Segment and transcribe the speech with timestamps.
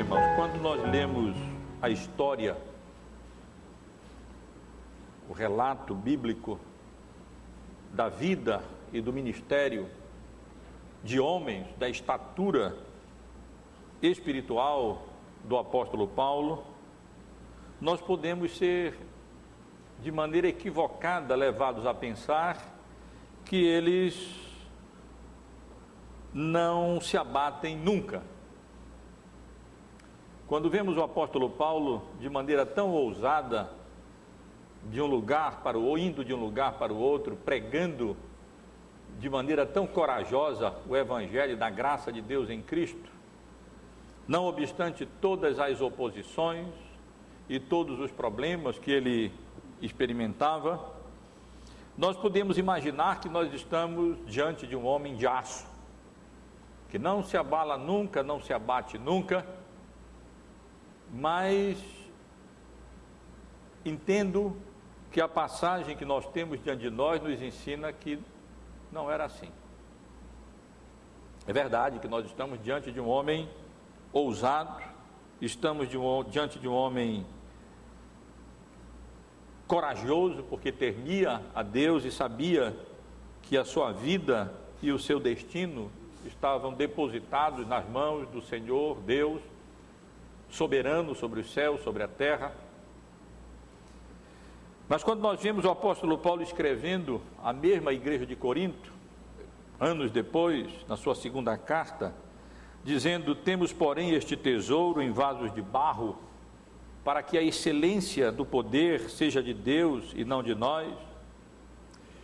[0.00, 1.36] irmãos, quando nós lemos
[1.82, 2.56] a história,
[5.28, 6.58] o relato bíblico
[7.92, 8.64] da vida
[8.94, 9.90] e do ministério
[11.04, 12.78] de homens da estatura
[14.00, 15.06] espiritual
[15.44, 16.64] do apóstolo Paulo,
[17.78, 18.96] nós podemos ser
[20.02, 22.56] de maneira equivocada levados a pensar
[23.44, 24.34] que eles
[26.32, 28.22] não se abatem nunca.
[30.50, 33.70] Quando vemos o apóstolo Paulo de maneira tão ousada,
[34.90, 38.16] de um lugar para o indo de um lugar para o outro, pregando
[39.20, 43.12] de maneira tão corajosa o evangelho da graça de Deus em Cristo,
[44.26, 46.66] não obstante todas as oposições
[47.48, 49.32] e todos os problemas que ele
[49.80, 50.84] experimentava,
[51.96, 55.64] nós podemos imaginar que nós estamos diante de um homem de aço,
[56.88, 59.46] que não se abala nunca, não se abate nunca,
[61.12, 61.78] mas
[63.84, 64.56] entendo
[65.10, 68.18] que a passagem que nós temos diante de nós nos ensina que
[68.92, 69.50] não era assim.
[71.46, 73.48] É verdade que nós estamos diante de um homem
[74.12, 74.82] ousado,
[75.40, 77.26] estamos de um, diante de um homem
[79.66, 82.76] corajoso, porque temia a Deus e sabia
[83.42, 85.90] que a sua vida e o seu destino
[86.26, 89.40] estavam depositados nas mãos do Senhor Deus,
[90.50, 92.52] soberano sobre os céus, sobre a terra.
[94.88, 98.92] Mas quando nós vemos o apóstolo Paulo escrevendo a mesma igreja de Corinto,
[99.78, 102.14] anos depois, na sua segunda carta,
[102.84, 106.18] dizendo: Temos, porém, este tesouro em vasos de barro,
[107.04, 110.92] para que a excelência do poder seja de Deus e não de nós,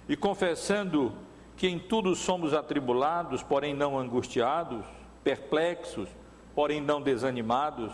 [0.09, 1.13] e confessando
[1.57, 4.85] que em tudo somos atribulados, porém não angustiados,
[5.25, 6.09] perplexos,
[6.55, 7.93] porém não desanimados,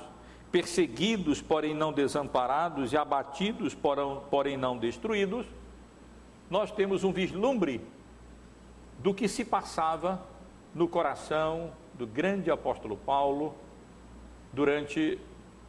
[0.52, 3.74] perseguidos, porém não desamparados, e abatidos,
[4.30, 5.46] porém não destruídos,
[6.50, 7.80] nós temos um vislumbre
[8.98, 10.22] do que se passava
[10.74, 13.54] no coração do grande apóstolo Paulo
[14.52, 15.18] durante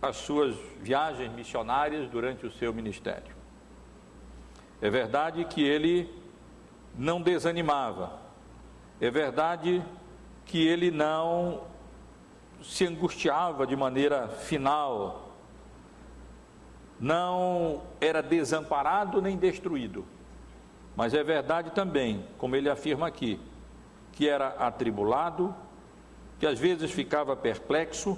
[0.01, 3.33] as suas viagens missionárias, durante o seu ministério.
[4.81, 6.13] É verdade que ele
[6.97, 8.19] não desanimava,
[8.99, 9.81] é verdade
[10.45, 11.61] que ele não
[12.63, 15.31] se angustiava de maneira final,
[16.99, 20.05] não era desamparado nem destruído.
[20.95, 23.39] Mas é verdade também, como ele afirma aqui,
[24.13, 25.53] que era atribulado,
[26.39, 28.17] que às vezes ficava perplexo,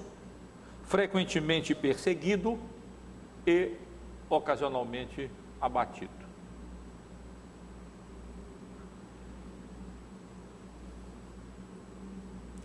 [0.83, 2.59] frequentemente perseguido
[3.47, 3.71] e
[4.29, 6.25] ocasionalmente abatido.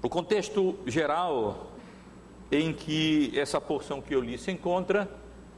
[0.03, 1.70] O contexto geral
[2.51, 5.09] em que essa porção que eu li se encontra,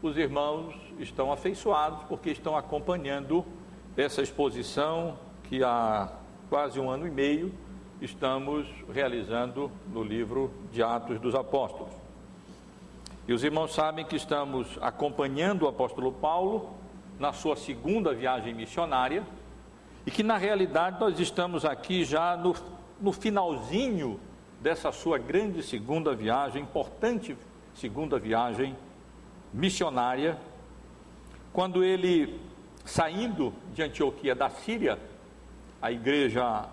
[0.02, 3.44] os irmãos estão afeiçoados porque estão acompanhando
[3.96, 6.12] essa exposição que há
[6.50, 7.52] quase um ano e meio
[8.00, 11.92] estamos realizando no livro de Atos dos Apóstolos.
[13.28, 16.70] E os irmãos sabem que estamos acompanhando o apóstolo Paulo
[17.18, 19.24] na sua segunda viagem missionária
[20.04, 22.56] e que na realidade nós estamos aqui já no,
[23.00, 24.18] no finalzinho
[24.62, 27.36] dessa sua grande segunda viagem, importante
[27.74, 28.76] segunda viagem
[29.52, 30.38] missionária,
[31.52, 32.40] quando ele,
[32.84, 35.00] saindo de Antioquia da Síria,
[35.80, 36.68] a igreja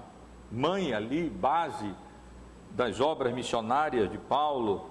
[0.51, 1.91] mãe ali, base
[2.71, 4.87] das obras missionárias de Paulo,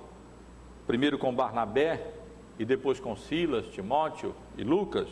[0.84, 2.14] primeiro com Barnabé
[2.58, 5.08] e depois com Silas, Timóteo e Lucas,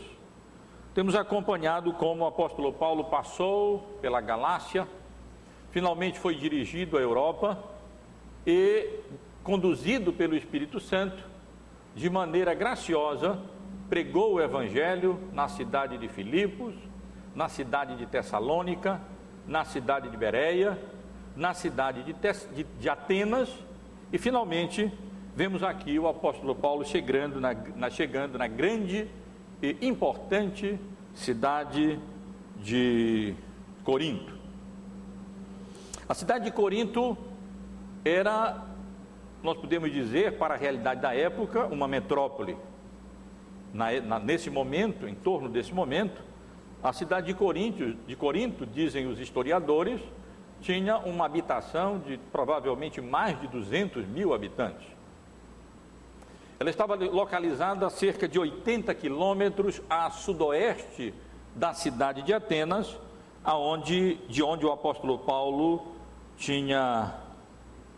[0.93, 4.85] temos acompanhado como o apóstolo Paulo passou pela Galácia,
[5.71, 7.76] finalmente foi dirigido à Europa
[8.47, 9.01] e,
[9.43, 11.21] conduzido pelo Espírito Santo,
[11.93, 13.37] de maneira graciosa,
[13.89, 16.73] pregou o Evangelho na cidade de Filipos,
[17.35, 19.01] na cidade de Tessalônica,
[19.45, 20.79] na cidade de Bereia,
[21.35, 23.49] na cidade de, de, de Atenas
[24.13, 24.89] e, finalmente,
[25.35, 29.09] vemos aqui o apóstolo Paulo chegando na, na, chegando na grande
[29.61, 30.79] e importante
[31.13, 31.99] cidade
[32.63, 33.35] de
[33.83, 34.33] Corinto.
[36.07, 37.17] A cidade de Corinto
[38.07, 38.63] era,
[39.43, 42.57] nós podemos dizer, para a realidade da época, uma metrópole.
[43.73, 46.21] Na, na, nesse momento, em torno desse momento,
[46.81, 49.99] a cidade de Corinto, de Corinto, dizem os historiadores,
[50.61, 54.87] tinha uma habitação de provavelmente mais de 200 mil habitantes.
[56.59, 61.13] Ela estava localizada a cerca de 80 quilômetros a sudoeste
[61.55, 62.97] da cidade de Atenas,
[63.43, 65.93] aonde, de onde o apóstolo Paulo
[66.35, 67.13] tinha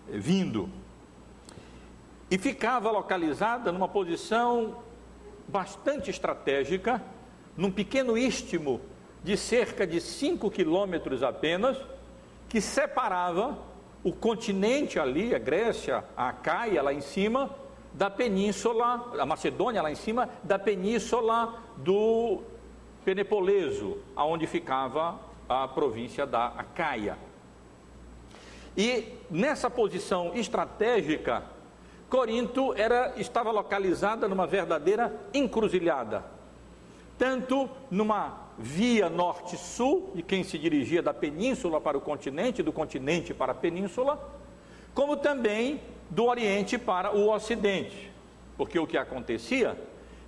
[0.08, 0.70] vindo.
[2.32, 4.78] e ficava localizada numa posição
[5.48, 7.04] bastante estratégica,
[7.58, 8.80] num pequeno istmo
[9.24, 11.78] de cerca de 5 quilômetros apenas,
[12.48, 13.58] que separava
[14.04, 17.50] o continente ali, a Grécia, a Caia lá em cima,
[17.94, 22.42] da península, a Macedônia lá em cima, da península do
[23.04, 25.20] Penepoleso, aonde ficava
[25.50, 27.18] a província da Acaia.
[28.80, 31.44] E nessa posição estratégica,
[32.10, 36.24] Corinto era, estava localizada numa verdadeira encruzilhada,
[37.18, 43.34] tanto numa via norte-sul, de quem se dirigia da península para o continente, do continente
[43.34, 44.18] para a península,
[44.94, 48.10] como também do oriente para o ocidente.
[48.56, 49.78] Porque o que acontecia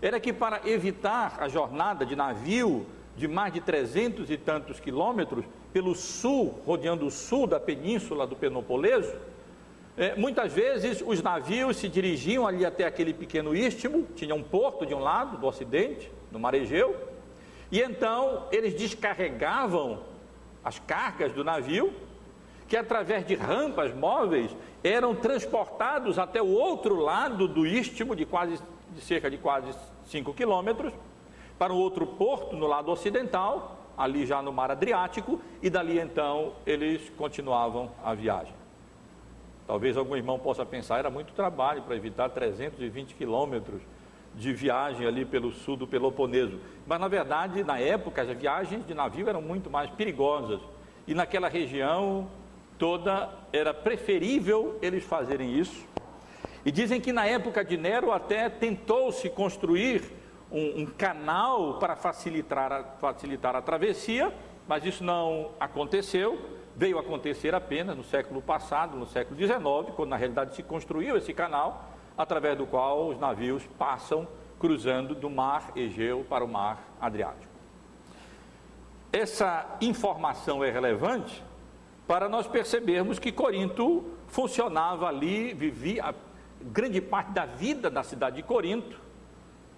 [0.02, 5.46] era que, para evitar a jornada de navio de mais de trezentos e tantos quilômetros
[5.74, 9.14] pelo sul, rodeando o sul da península do Penopoleso,
[9.98, 14.86] é, muitas vezes os navios se dirigiam ali até aquele pequeno istmo, tinha um porto
[14.86, 16.96] de um lado, do ocidente, no mar Egeu,
[17.72, 20.00] e então eles descarregavam
[20.64, 21.94] as cargas do navio,
[22.68, 28.60] que através de rampas móveis eram transportados até o outro lado do istmo, de, quase,
[28.90, 29.74] de cerca de quase
[30.08, 30.94] 5 quilômetros,
[31.60, 36.54] para um outro porto no lado ocidental, ali já no mar Adriático, e dali então
[36.66, 38.54] eles continuavam a viagem.
[39.68, 43.82] Talvez algum irmão possa pensar, era muito trabalho para evitar 320 quilômetros
[44.36, 46.60] de viagem ali pelo sul do Peloponeso.
[46.86, 50.60] Mas na verdade, na época, as viagens de navio eram muito mais perigosas.
[51.08, 52.28] E naquela região
[52.78, 55.86] toda era preferível eles fazerem isso.
[56.66, 60.04] E dizem que na época de Nero até tentou-se construir
[60.52, 64.34] um, um, canal para facilitar a, facilitar a travessia,
[64.68, 70.16] mas isso não aconteceu veio acontecer apenas no século passado, no século XIX, quando na
[70.16, 74.28] realidade se construiu esse canal, através do qual os navios passam
[74.60, 77.52] cruzando do mar Egeu para o mar Adriático.
[79.12, 81.44] Essa informação é relevante
[82.08, 86.16] para nós percebermos que Corinto funcionava ali, vivia
[86.62, 89.01] grande parte da vida da cidade de Corinto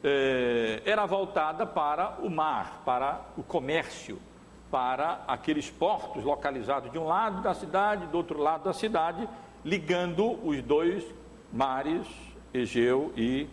[0.03, 4.21] eh, era voltada para o mar, para o comércio,
[4.69, 9.29] para aqueles portos localizados de um lado da cidade, do outro lado da cidade,
[9.63, 11.05] ligando os dois
[11.51, 12.05] mares,
[12.53, 13.47] Egeu e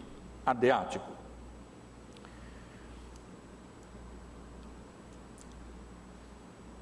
[0.45, 1.11] Adriático.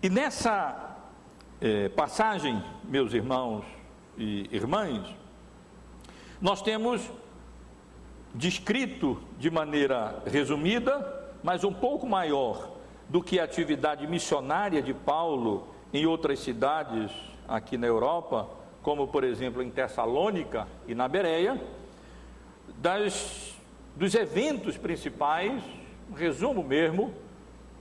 [0.00, 0.96] E nessa
[1.60, 3.64] eh, passagem, meus irmãos
[4.16, 5.14] e irmãs,
[6.40, 7.10] nós temos
[8.38, 12.70] descrito de maneira resumida, mas um pouco maior
[13.08, 17.10] do que a atividade missionária de Paulo em outras cidades
[17.48, 18.48] aqui na Europa,
[18.80, 21.60] como por exemplo em Tessalônica e na Bereia,
[22.76, 23.56] das,
[23.96, 25.60] dos eventos principais,
[26.08, 27.12] um resumo mesmo,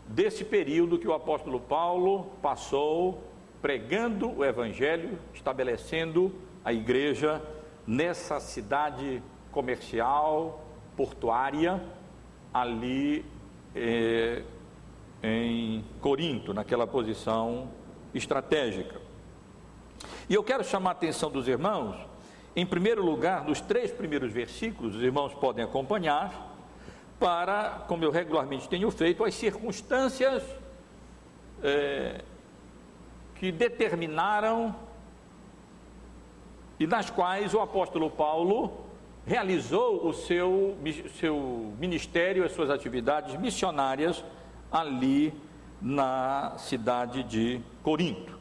[0.08, 3.24] desse período que o apóstolo Paulo passou
[3.62, 6.34] pregando o Evangelho, estabelecendo
[6.66, 7.44] a igreja
[7.86, 9.22] nessa cidade
[9.52, 10.64] comercial,
[10.96, 11.82] portuária,
[12.54, 13.26] ali
[13.76, 14.44] eh,
[15.22, 17.70] em Corinto, naquela posição
[18.14, 19.00] estratégica.
[20.30, 21.96] E eu quero chamar a atenção dos irmãos,
[22.56, 26.56] em primeiro lugar, nos três primeiros versículos, os irmãos podem acompanhar,
[27.20, 30.44] para, como eu regularmente tenho feito, as circunstâncias
[31.64, 32.22] é,
[33.36, 34.76] que determinaram
[36.80, 38.87] e nas quais o apóstolo Paulo
[39.28, 40.78] realizou o seu,
[41.20, 44.24] seu ministério, as suas atividades missionárias
[44.72, 45.34] ali
[45.82, 48.40] na cidade de Corinto.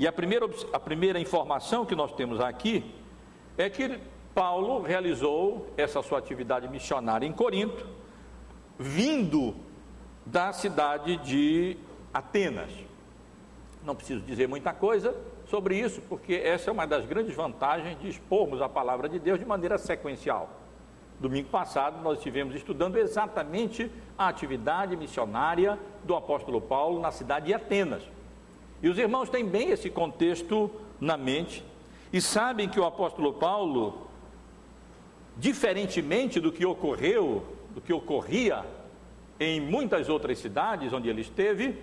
[0.00, 2.92] E a primeira, a primeira informação que nós temos aqui
[3.56, 4.00] é que
[4.34, 7.86] Paulo realizou essa sua atividade missionária em Corinto,
[8.76, 9.54] vindo
[10.26, 11.76] da cidade de
[12.12, 12.70] Atenas.
[13.84, 15.14] Não preciso dizer muita coisa
[15.50, 19.40] sobre isso, porque essa é uma das grandes vantagens de expormos a palavra de Deus
[19.40, 20.48] de maneira sequencial.
[21.18, 27.54] Domingo passado nós estivemos estudando exatamente a atividade missionária do apóstolo Paulo na cidade de
[27.54, 28.02] Atenas.
[28.80, 31.64] E os irmãos têm bem esse contexto na mente
[32.12, 34.06] e sabem que o apóstolo Paulo,
[35.36, 38.64] diferentemente do que ocorreu, do que ocorria
[39.38, 41.76] em muitas outras cidades onde ele esteve,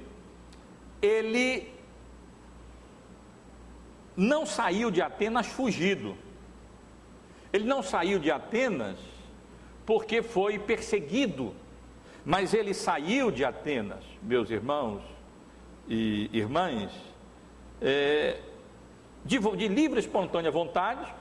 [1.02, 1.77] ele
[4.18, 6.18] não saiu de Atenas fugido.
[7.54, 8.98] Ele não saiu de Atenas
[9.86, 11.54] porque foi perseguido.
[12.26, 15.02] Mas ele saiu de Atenas, meus irmãos
[15.88, 16.92] e irmãs,
[17.80, 18.42] é,
[19.24, 21.14] de, de livre e espontânea vontade,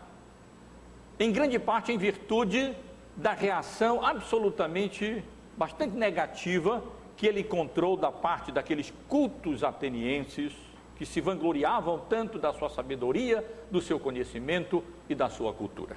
[1.21, 2.75] em grande parte em virtude
[3.15, 5.23] da reação absolutamente
[5.57, 6.83] bastante negativa
[7.17, 10.53] que ele encontrou da parte daqueles cultos atenienses
[10.97, 15.97] que se vangloriavam tanto da sua sabedoria, do seu conhecimento e da sua cultura.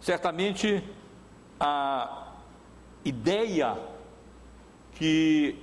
[0.00, 0.82] Certamente
[1.60, 2.32] a
[3.04, 3.78] ideia
[4.92, 5.58] que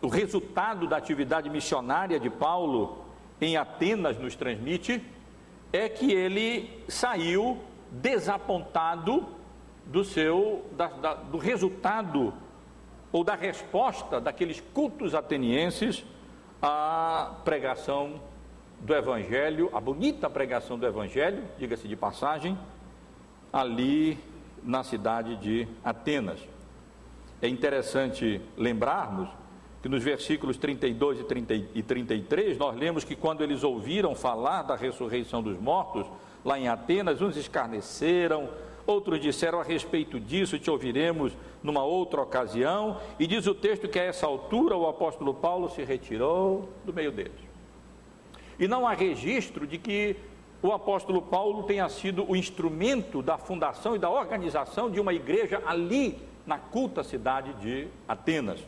[0.00, 3.04] o resultado da atividade missionária de Paulo
[3.40, 5.02] em Atenas nos transmite
[5.72, 7.58] é que ele saiu
[7.90, 9.26] desapontado
[9.86, 12.32] do seu da, da, do resultado
[13.14, 16.04] ou da resposta daqueles cultos atenienses
[16.60, 18.20] à pregação
[18.80, 22.58] do evangelho, a bonita pregação do evangelho, diga-se de passagem,
[23.52, 24.18] ali
[24.64, 26.40] na cidade de Atenas.
[27.40, 29.28] É interessante lembrarmos
[29.80, 34.62] que nos versículos 32 e, 30 e 33, nós lemos que quando eles ouviram falar
[34.62, 36.04] da ressurreição dos mortos,
[36.44, 38.48] lá em Atenas, uns escarneceram,
[38.86, 43.98] outros disseram a respeito disso, te ouviremos numa outra ocasião, e diz o texto que
[43.98, 47.32] a essa altura o apóstolo Paulo se retirou do meio deles.
[48.58, 50.16] E não há registro de que
[50.62, 55.62] o apóstolo Paulo tenha sido o instrumento da fundação e da organização de uma igreja
[55.66, 58.60] ali na culta cidade de Atenas.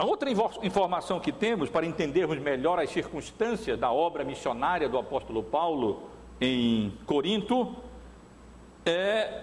[0.00, 0.30] A outra
[0.62, 6.08] informação que temos para entendermos melhor as circunstâncias da obra missionária do apóstolo Paulo
[6.40, 7.76] em Corinto
[8.86, 9.42] é,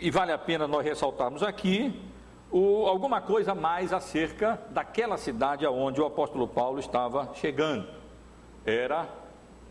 [0.00, 2.02] e vale a pena nós ressaltarmos aqui,
[2.50, 7.86] o, alguma coisa mais acerca daquela cidade aonde o apóstolo Paulo estava chegando.
[8.66, 9.08] Era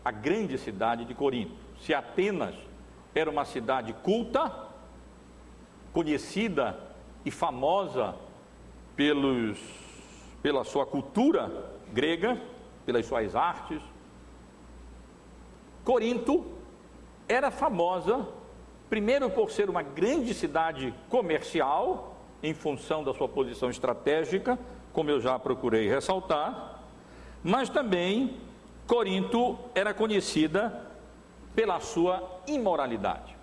[0.02, 1.54] a grande cidade de Corinto.
[1.78, 2.54] Se Atenas
[3.14, 4.50] era uma cidade culta,
[5.92, 6.74] conhecida
[7.22, 8.14] e famosa
[9.00, 9.58] pelos,
[10.42, 12.38] pela sua cultura grega,
[12.84, 13.80] pelas suas artes.
[15.82, 16.44] Corinto
[17.26, 18.28] era famosa,
[18.90, 24.58] primeiro por ser uma grande cidade comercial, em função da sua posição estratégica,
[24.92, 26.82] como eu já procurei ressaltar,
[27.42, 28.36] mas também
[28.86, 30.90] Corinto era conhecida
[31.54, 33.34] pela sua imoralidade,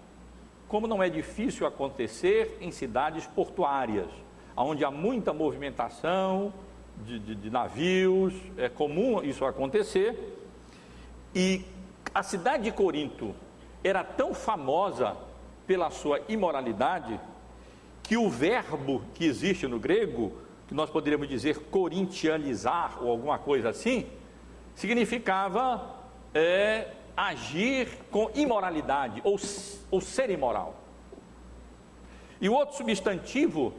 [0.68, 4.27] como não é difícil acontecer em cidades portuárias
[4.64, 6.54] onde há muita movimentação
[7.06, 10.38] de, de, de navios, é comum isso acontecer.
[11.34, 11.64] E
[12.14, 13.36] a cidade de Corinto
[13.84, 15.16] era tão famosa
[15.68, 17.20] pela sua imoralidade
[18.02, 20.34] que o verbo que existe no grego,
[20.68, 24.08] que nós poderíamos dizer corintianizar ou alguma coisa assim,
[24.74, 25.96] significava
[26.34, 29.38] é, agir com imoralidade ou,
[29.92, 30.76] ou ser imoral.
[32.40, 33.74] E o outro substantivo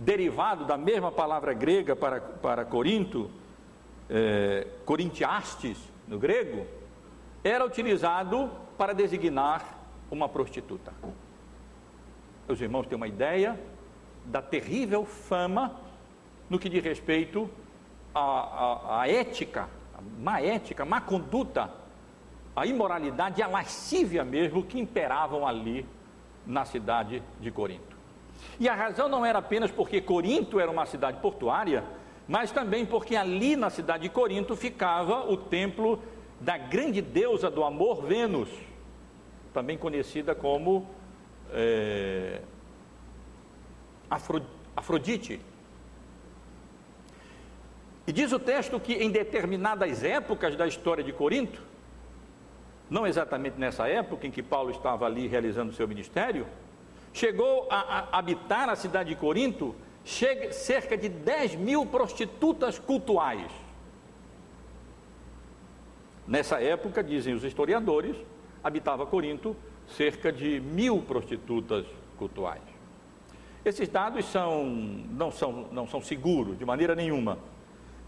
[0.00, 3.30] derivado da mesma palavra grega para, para Corinto,
[4.08, 5.78] é, Corintiastes,
[6.08, 6.66] no grego,
[7.44, 9.78] era utilizado para designar
[10.10, 10.92] uma prostituta.
[12.48, 13.60] Os irmãos têm uma ideia
[14.24, 15.76] da terrível fama
[16.48, 17.48] no que diz respeito
[18.14, 21.70] à, à, à ética, a má ética, má conduta,
[22.56, 25.86] a imoralidade e a lascívia mesmo que imperavam ali
[26.46, 27.89] na cidade de Corinto.
[28.58, 31.84] E a razão não era apenas porque Corinto era uma cidade portuária,
[32.28, 36.02] mas também porque ali na cidade de Corinto ficava o templo
[36.40, 38.48] da grande deusa do amor, Vênus,
[39.52, 40.88] também conhecida como
[41.52, 42.40] é,
[44.76, 45.40] Afrodite.
[48.06, 51.62] E diz o texto que em determinadas épocas da história de Corinto,
[52.88, 56.46] não exatamente nessa época em que Paulo estava ali realizando seu ministério,
[57.12, 59.74] chegou a, a habitar a cidade de Corinto
[60.04, 63.50] chega, cerca de 10 mil prostitutas cultuais.
[66.26, 68.16] Nessa época, dizem os historiadores,
[68.62, 69.56] habitava Corinto
[69.88, 71.84] cerca de mil prostitutas
[72.16, 72.62] cultuais.
[73.64, 77.38] Esses dados são, não, são, não são seguros de maneira nenhuma,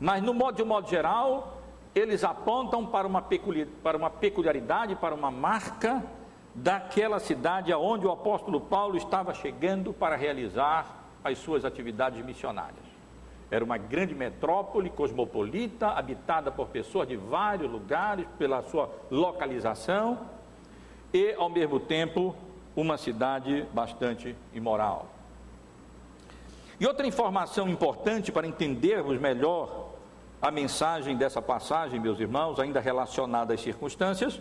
[0.01, 1.61] mas no modo, de um modo geral,
[1.95, 3.23] eles apontam para uma,
[3.83, 6.03] para uma peculiaridade, para uma marca
[6.55, 12.93] daquela cidade aonde o apóstolo Paulo estava chegando para realizar as suas atividades missionárias.
[13.51, 20.27] Era uma grande metrópole cosmopolita, habitada por pessoas de vários lugares, pela sua localização,
[21.13, 22.35] e, ao mesmo tempo,
[22.75, 25.07] uma cidade bastante imoral.
[26.81, 29.91] E outra informação importante para entendermos melhor
[30.41, 34.41] a mensagem dessa passagem, meus irmãos, ainda relacionada às circunstâncias,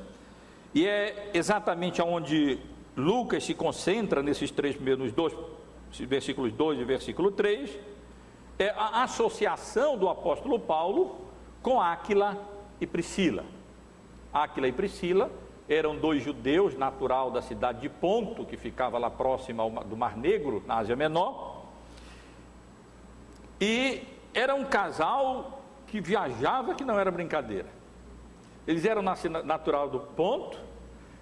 [0.73, 2.59] e é exatamente onde
[2.95, 5.33] Lucas se concentra nesses três primeiros dois,
[5.99, 7.79] versículos 2 e versículo 3,
[8.57, 11.21] é a associação do apóstolo Paulo
[11.61, 12.37] com Áquila
[12.79, 13.43] e Priscila.
[14.33, 15.31] Áquila e Priscila
[15.67, 20.63] eram dois judeus natural da cidade de Ponto, que ficava lá próxima do Mar Negro,
[20.65, 21.65] na Ásia Menor.
[23.59, 27.80] E era um casal que viajava que não era brincadeira.
[28.67, 30.59] Eles eram natural do Ponto,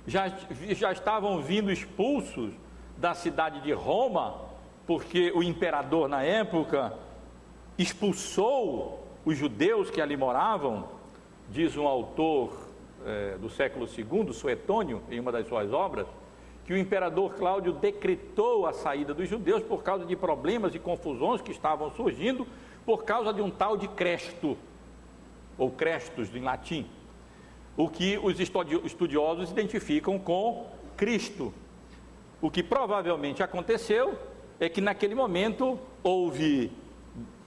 [0.05, 0.27] já,
[0.71, 2.51] já estavam vindo expulsos
[2.97, 4.41] da cidade de Roma,
[4.85, 6.93] porque o imperador na época
[7.77, 10.89] expulsou os judeus que ali moravam,
[11.49, 12.51] diz um autor
[13.05, 16.07] é, do século II, Suetônio, em uma das suas obras,
[16.65, 21.41] que o imperador Cláudio decretou a saída dos judeus por causa de problemas e confusões
[21.41, 22.45] que estavam surgindo
[22.85, 24.57] por causa de um tal de Cresto,
[25.57, 26.87] ou Crestos em latim,
[27.79, 30.67] o que os estudiosos identificam com
[30.97, 31.53] Cristo.
[32.41, 34.19] O que provavelmente aconteceu
[34.59, 36.73] é que naquele momento houve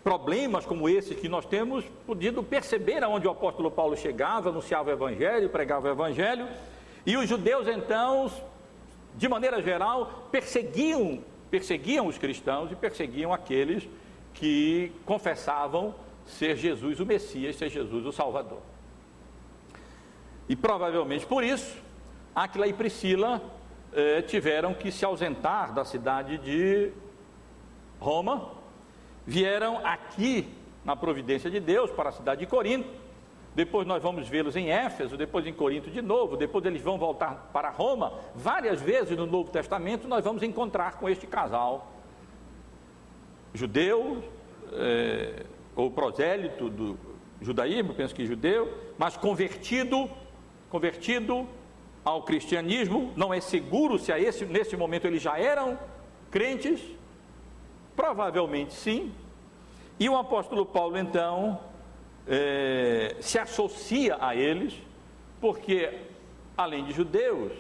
[0.03, 4.93] problemas como esses que nós temos podido perceber aonde o apóstolo Paulo chegava, anunciava o
[4.95, 6.49] evangelho, pregava o evangelho,
[7.05, 8.33] e os judeus então,
[9.15, 13.87] de maneira geral, perseguiam, perseguiam os cristãos e perseguiam aqueles
[14.33, 18.72] que confessavam ser Jesus o Messias, ser Jesus o Salvador.
[20.49, 21.77] E provavelmente por isso,
[22.35, 23.43] Aquila e Priscila
[23.93, 26.91] eh, tiveram que se ausentar da cidade de
[28.01, 28.51] Roma,
[29.27, 30.49] vieram aqui
[30.85, 32.89] na providência de Deus para a cidade de Corinto.
[33.55, 37.51] Depois nós vamos vê-los em Éfeso, depois em Corinto de novo, depois eles vão voltar
[37.53, 38.15] para Roma.
[38.35, 41.93] Várias vezes no Novo Testamento nós vamos encontrar com este casal
[43.55, 44.25] judeu,
[44.73, 45.45] é,
[45.77, 46.99] ou prosélito do
[47.43, 50.09] judaísmo, penso que judeu, mas convertido,
[50.73, 51.47] convertido
[52.03, 55.79] ao cristianismo, não é seguro se a esse, nesse momento eles já eram
[56.31, 56.81] crentes,
[57.95, 59.13] provavelmente sim,
[60.01, 61.61] e o apóstolo Paulo então
[62.27, 64.75] é, se associa a eles,
[65.43, 65.93] porque
[66.57, 67.53] além de judeus,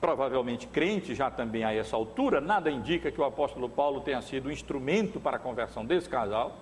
[0.00, 4.48] provavelmente crente já também a essa altura, nada indica que o apóstolo Paulo tenha sido
[4.48, 6.56] um instrumento para a conversão desse casal.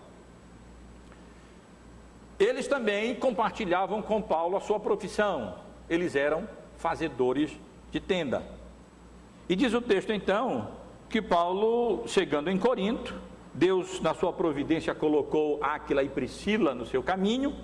[2.43, 5.55] Eles também compartilhavam com Paulo a sua profissão,
[5.89, 7.57] eles eram fazedores
[7.93, 8.43] de tenda.
[9.49, 10.73] E diz o texto então
[11.09, 13.15] que Paulo, chegando em Corinto,
[13.55, 17.55] Deus, na sua providência, colocou Áquila e Priscila no seu caminho,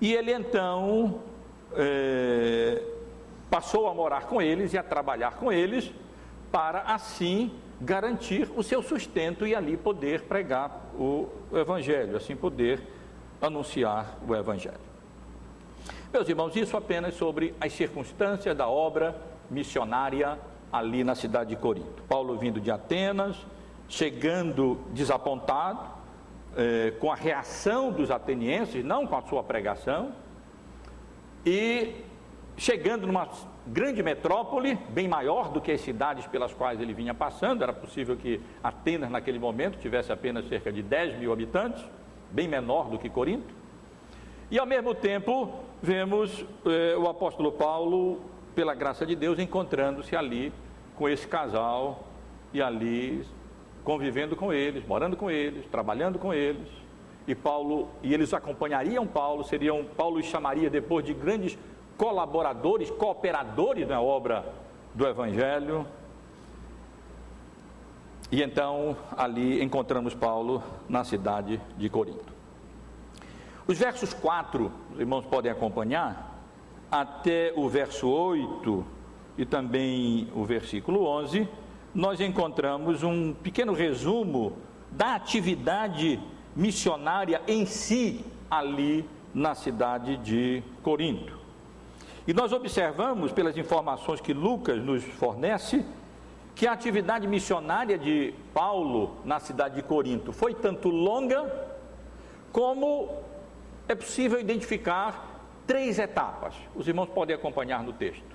[0.00, 1.20] e ele então
[1.74, 2.82] é,
[3.50, 5.92] passou a morar com eles e a trabalhar com eles,
[6.50, 7.52] para assim
[7.82, 12.95] garantir o seu sustento e ali poder pregar o Evangelho, assim poder
[13.46, 14.86] anunciar o Evangelho.
[16.12, 19.16] Meus irmãos, isso apenas sobre as circunstâncias da obra
[19.50, 20.38] missionária
[20.72, 22.02] ali na cidade de Corinto.
[22.08, 23.36] Paulo vindo de Atenas,
[23.88, 25.80] chegando desapontado,
[26.56, 30.12] eh, com a reação dos atenienses, não com a sua pregação,
[31.44, 31.94] e
[32.56, 33.28] chegando numa
[33.66, 38.16] grande metrópole, bem maior do que as cidades pelas quais ele vinha passando, era possível
[38.16, 41.84] que Atenas naquele momento tivesse apenas cerca de 10 mil habitantes,
[42.30, 43.54] bem menor do que Corinto,
[44.50, 48.20] e ao mesmo tempo vemos eh, o apóstolo Paulo,
[48.54, 50.52] pela graça de Deus, encontrando-se ali
[50.94, 52.04] com esse casal
[52.52, 53.26] e ali
[53.84, 56.68] convivendo com eles, morando com eles, trabalhando com eles.
[57.26, 61.58] E Paulo, e eles acompanhariam Paulo, seriam Paulo chamaria depois de grandes
[61.96, 64.44] colaboradores, cooperadores na obra
[64.94, 65.86] do Evangelho.
[68.30, 72.34] E então ali encontramos Paulo na cidade de Corinto.
[73.66, 76.36] Os versos 4, os irmãos podem acompanhar,
[76.90, 78.84] até o verso 8
[79.38, 81.48] e também o versículo 11,
[81.94, 84.56] nós encontramos um pequeno resumo
[84.90, 86.20] da atividade
[86.54, 91.38] missionária em si ali na cidade de Corinto.
[92.26, 95.84] E nós observamos, pelas informações que Lucas nos fornece,
[96.56, 101.68] que a atividade missionária de Paulo na cidade de Corinto foi tanto longa,
[102.50, 103.10] como
[103.86, 106.54] é possível identificar três etapas.
[106.74, 108.34] Os irmãos podem acompanhar no texto.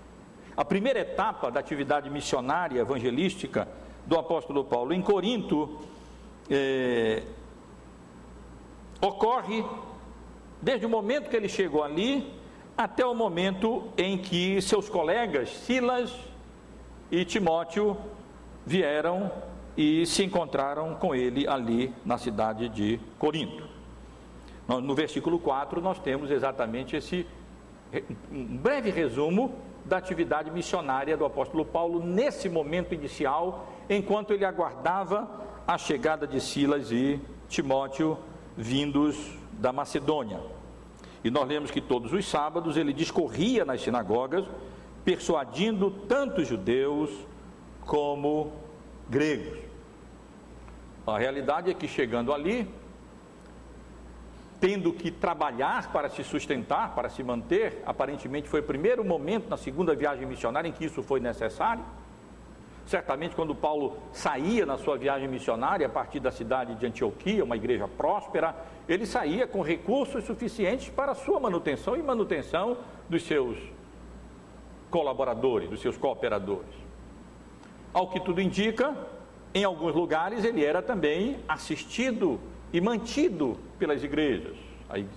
[0.55, 3.67] A primeira etapa da atividade missionária evangelística
[4.05, 5.79] do apóstolo Paulo em Corinto
[6.47, 7.23] é,
[9.01, 9.65] ocorre
[10.61, 12.31] desde o momento que ele chegou ali
[12.77, 16.30] até o momento em que seus colegas Silas
[17.11, 17.97] e Timóteo
[18.65, 19.29] vieram
[19.75, 23.69] e se encontraram com ele ali na cidade de Corinto.
[24.67, 27.27] No versículo 4, nós temos exatamente esse
[28.31, 35.27] um breve resumo da atividade missionária do apóstolo Paulo nesse momento inicial, enquanto ele aguardava
[35.67, 37.19] a chegada de Silas e
[37.49, 38.17] Timóteo
[38.55, 40.39] vindos da Macedônia.
[41.23, 44.45] E nós lemos que todos os sábados ele discorria nas sinagogas,
[45.11, 47.09] persuadindo tanto judeus
[47.81, 48.53] como
[49.09, 49.59] gregos.
[51.05, 52.65] A realidade é que chegando ali,
[54.61, 59.57] tendo que trabalhar para se sustentar, para se manter, aparentemente foi o primeiro momento na
[59.57, 61.83] segunda viagem missionária em que isso foi necessário.
[62.85, 67.57] Certamente, quando Paulo saía na sua viagem missionária a partir da cidade de Antioquia, uma
[67.57, 68.55] igreja próspera,
[68.87, 72.77] ele saía com recursos suficientes para a sua manutenção e manutenção
[73.09, 73.57] dos seus
[74.91, 76.75] colaboradores, dos seus cooperadores.
[77.91, 78.95] Ao que tudo indica,
[79.53, 82.39] em alguns lugares ele era também assistido
[82.71, 84.55] e mantido pelas igrejas.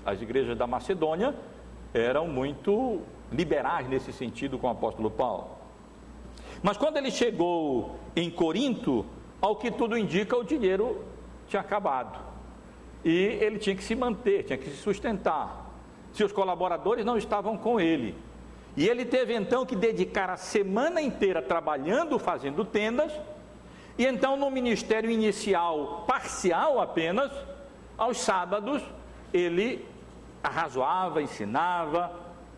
[0.07, 1.35] As igrejas da Macedônia
[1.93, 5.51] eram muito liberais nesse sentido com o apóstolo Paulo.
[6.63, 9.05] Mas quando ele chegou em Corinto,
[9.41, 11.05] ao que tudo indica, o dinheiro
[11.49, 12.19] tinha acabado.
[13.05, 15.71] E ele tinha que se manter, tinha que se sustentar.
[16.13, 18.15] Seus colaboradores não estavam com ele.
[18.77, 23.13] E ele teve então que dedicar a semana inteira trabalhando, fazendo tendas,
[23.97, 27.31] e então no ministério inicial, parcial apenas,
[27.97, 28.83] aos sábados,
[29.33, 29.87] ele
[30.43, 32.11] arrazoava, ensinava,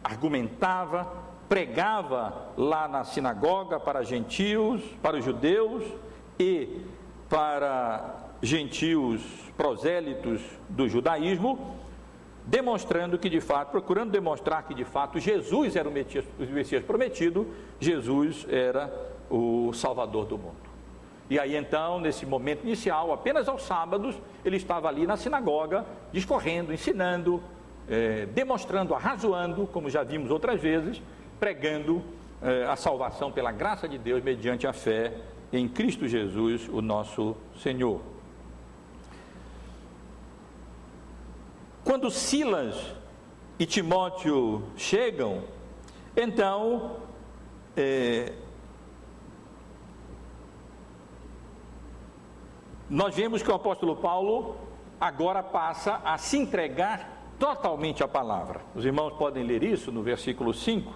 [0.02, 1.12] argumentava,
[1.48, 5.85] pregava lá na sinagoga para gentios, para os judeus
[6.38, 6.81] e
[7.29, 9.22] para gentios
[9.57, 11.76] prosélitos do judaísmo,
[12.46, 16.85] demonstrando que de fato, procurando demonstrar que de fato Jesus era o Messias, o Messias
[16.85, 17.46] prometido,
[17.80, 18.92] Jesus era
[19.28, 20.66] o Salvador do mundo.
[21.28, 26.72] E aí então, nesse momento inicial, apenas aos sábados, ele estava ali na sinagoga, discorrendo,
[26.72, 27.42] ensinando,
[27.88, 31.02] eh, demonstrando, arrazoando, como já vimos outras vezes,
[31.40, 32.00] pregando
[32.40, 35.14] eh, a salvação pela graça de Deus mediante a fé
[35.52, 38.00] em Cristo Jesus, o nosso Senhor.
[41.87, 42.75] Quando Silas
[43.61, 45.44] e Timóteo chegam,
[46.16, 46.96] então
[47.77, 48.33] é,
[52.90, 54.57] nós vemos que o apóstolo Paulo
[55.01, 58.62] agora passa a se entregar totalmente à palavra.
[58.75, 60.92] Os irmãos podem ler isso no versículo 5,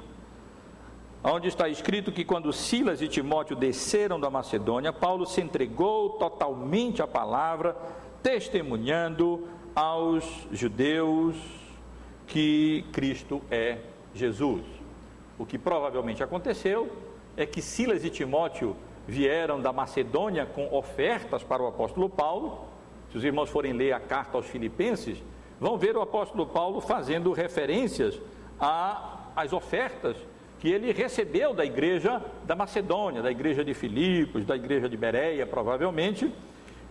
[1.23, 7.01] onde está escrito que quando Silas e Timóteo desceram da Macedônia, Paulo se entregou totalmente
[7.01, 7.77] à palavra,
[8.25, 11.37] testemunhando aos judeus
[12.27, 13.79] que Cristo é
[14.15, 14.63] Jesus.
[15.39, 16.91] O que provavelmente aconteceu
[17.37, 22.67] é que Silas e Timóteo vieram da Macedônia com ofertas para o apóstolo Paulo.
[23.11, 25.23] Se os irmãos forem ler a carta aos Filipenses,
[25.59, 28.21] vão ver o apóstolo Paulo fazendo referências
[29.35, 30.17] às ofertas
[30.61, 35.47] que ele recebeu da igreja da Macedônia, da igreja de Filipos, da igreja de Bereia,
[35.47, 36.31] provavelmente,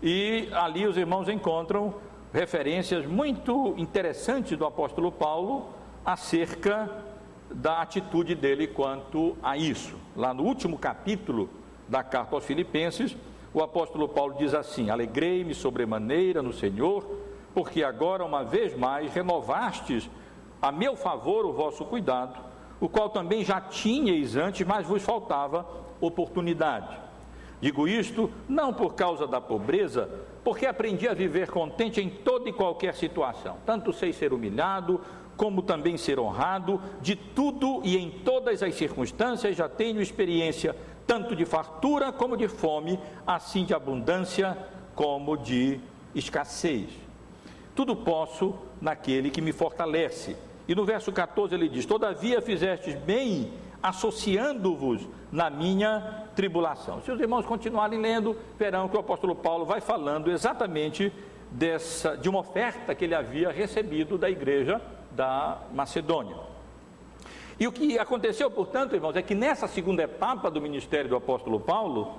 [0.01, 1.93] e ali os irmãos encontram
[2.33, 5.69] referências muito interessantes do apóstolo Paulo
[6.05, 6.89] acerca
[7.51, 9.95] da atitude dele quanto a isso.
[10.15, 11.49] Lá no último capítulo
[11.87, 13.15] da carta aos Filipenses,
[13.53, 17.05] o apóstolo Paulo diz assim: Alegrei-me sobremaneira no Senhor,
[17.53, 20.09] porque agora, uma vez mais, renovastes
[20.61, 22.39] a meu favor o vosso cuidado,
[22.79, 25.65] o qual também já tinhais antes, mas vos faltava
[25.99, 27.08] oportunidade.
[27.61, 30.09] Digo isto não por causa da pobreza,
[30.43, 35.01] porque aprendi a viver contente em toda e qualquer situação, tanto sei ser humilhado,
[35.35, 40.75] como também ser honrado, de tudo e em todas as circunstâncias já tenho experiência,
[41.07, 44.57] tanto de fartura como de fome, assim de abundância
[44.95, 45.79] como de
[46.13, 46.89] escassez.
[47.73, 50.35] Tudo posso naquele que me fortalece.
[50.67, 57.01] E no verso 14 ele diz: Todavia fizestes bem associando-vos na minha tribulação.
[57.01, 61.13] Se os irmãos continuarem lendo, verão que o apóstolo Paulo vai falando exatamente
[61.51, 66.35] dessa, de uma oferta que ele havia recebido da igreja da Macedônia.
[67.59, 71.59] E o que aconteceu, portanto, irmãos, é que nessa segunda etapa do ministério do apóstolo
[71.59, 72.15] Paulo,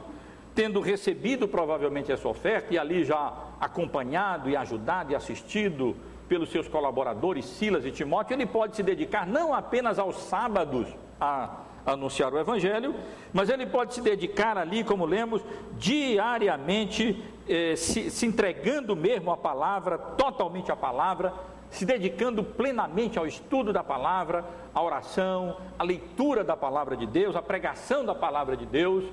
[0.55, 5.97] tendo recebido provavelmente essa oferta e ali já acompanhado e ajudado e assistido
[6.31, 10.87] pelos seus colaboradores Silas e Timóteo, ele pode se dedicar não apenas aos sábados
[11.21, 12.95] a anunciar o Evangelho,
[13.33, 15.43] mas ele pode se dedicar ali, como lemos,
[15.77, 21.35] diariamente, eh, se, se entregando mesmo à palavra, totalmente à palavra,
[21.69, 27.35] se dedicando plenamente ao estudo da palavra, à oração, à leitura da palavra de Deus,
[27.35, 29.05] à pregação da palavra de Deus,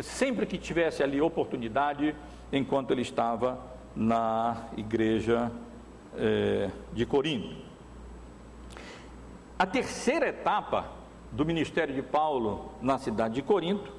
[0.00, 2.16] sempre que tivesse ali oportunidade,
[2.50, 3.58] enquanto ele estava
[3.94, 5.52] na igreja
[6.16, 7.56] eh, de Corinto.
[9.58, 10.86] A terceira etapa
[11.30, 13.92] do ministério de Paulo na cidade de Corinto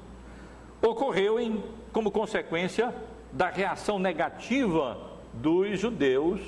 [0.82, 2.94] ocorreu em, como consequência
[3.32, 4.98] da reação negativa
[5.32, 6.40] dos judeus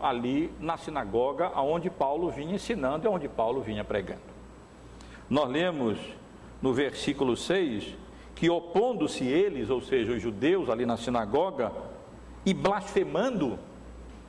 [0.00, 4.22] ali na sinagoga aonde Paulo vinha ensinando e onde Paulo vinha pregando.
[5.30, 5.98] Nós lemos
[6.60, 7.94] no versículo 6
[8.34, 11.72] que opondo-se eles, ou seja, os judeus ali na sinagoga,
[12.44, 13.58] e blasfemando,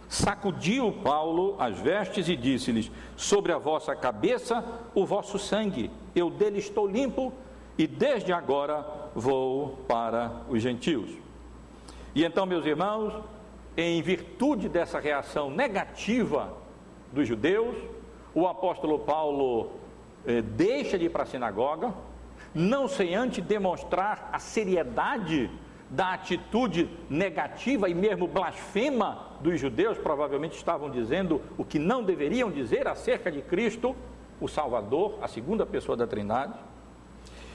[0.08, 4.64] sacudiu Paulo as vestes e disse-lhes: Sobre a vossa cabeça
[4.94, 7.34] o vosso sangue, eu dele estou limpo,
[7.78, 11.10] e desde agora vou para os gentios.
[12.14, 13.14] E então, meus irmãos,
[13.76, 16.54] em virtude dessa reação negativa
[17.12, 17.76] dos judeus,
[18.34, 19.72] o apóstolo Paulo
[20.26, 21.94] eh, deixa de ir para a sinagoga,
[22.54, 25.50] não sem antes demonstrar a seriedade
[25.96, 32.52] da atitude negativa e mesmo blasfema dos judeus, provavelmente estavam dizendo o que não deveriam
[32.52, 33.96] dizer acerca de Cristo,
[34.42, 36.54] o Salvador, a segunda pessoa da Trindade.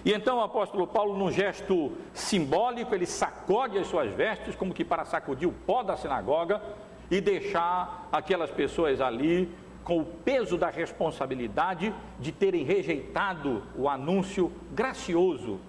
[0.02, 4.86] E então o apóstolo Paulo, num gesto simbólico, ele sacode as suas vestes, como que
[4.86, 6.62] para sacudir o pó da sinagoga
[7.10, 9.52] e deixar aquelas pessoas ali
[9.84, 15.60] com o peso da responsabilidade de terem rejeitado o anúncio gracioso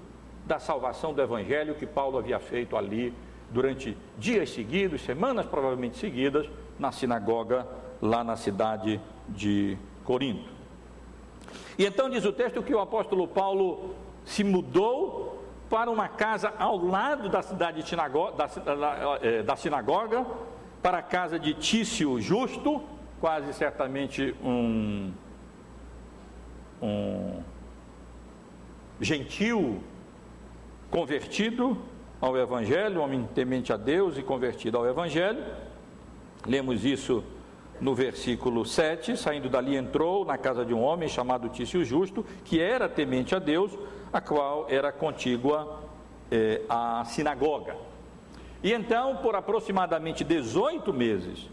[0.52, 3.14] da salvação do Evangelho que Paulo havia feito ali
[3.50, 6.46] durante dias seguidos, semanas provavelmente seguidas,
[6.78, 7.66] na sinagoga
[8.02, 10.50] lá na cidade de Corinto.
[11.78, 16.76] E então diz o texto que o apóstolo Paulo se mudou para uma casa ao
[16.84, 20.26] lado da cidade de sinagoga, da, da, eh, da sinagoga,
[20.82, 22.84] para a casa de Tício Justo,
[23.22, 25.14] quase certamente um,
[26.82, 27.42] um
[29.00, 29.82] gentil
[30.92, 31.78] convertido
[32.20, 35.42] ao Evangelho, homem temente a Deus e convertido ao Evangelho.
[36.46, 37.24] Lemos isso
[37.80, 39.16] no versículo 7.
[39.16, 43.40] Saindo dali, entrou na casa de um homem chamado Tício Justo, que era temente a
[43.40, 43.72] Deus,
[44.12, 45.80] a qual era contígua
[46.30, 47.78] eh, à sinagoga.
[48.62, 51.50] E então, por aproximadamente 18 meses,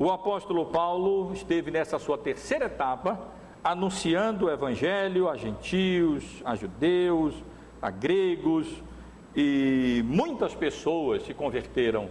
[0.00, 3.18] o apóstolo Paulo esteve nessa sua terceira etapa,
[3.62, 7.34] anunciando o evangelho a gentios, a judeus,
[7.80, 8.66] a gregos,
[9.34, 12.10] e muitas pessoas se converteram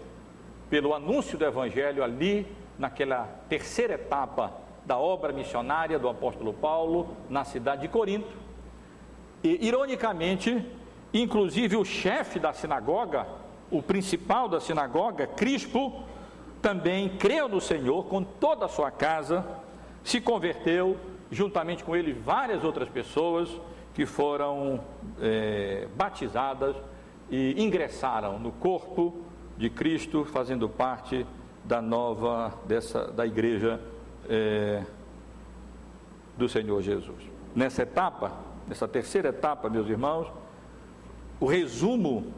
[0.69, 4.53] pelo anúncio do evangelho ali, naquela terceira etapa
[4.85, 8.31] da obra missionária do apóstolo Paulo na cidade de Corinto.
[9.43, 10.65] E, ironicamente,
[11.13, 13.27] inclusive o chefe da sinagoga,
[13.69, 16.03] o principal da sinagoga, Crispo,
[16.61, 19.45] também creu no Senhor com toda a sua casa,
[20.03, 20.97] se converteu,
[21.29, 23.49] juntamente com ele várias outras pessoas
[23.93, 24.79] que foram
[25.21, 26.75] é, batizadas
[27.29, 29.21] e ingressaram no corpo
[29.57, 31.25] de Cristo, fazendo parte
[31.65, 33.79] da nova dessa da igreja
[34.27, 34.83] é,
[36.37, 37.21] do Senhor Jesus.
[37.55, 38.31] Nessa etapa,
[38.67, 40.27] nessa terceira etapa, meus irmãos,
[41.39, 42.33] o resumo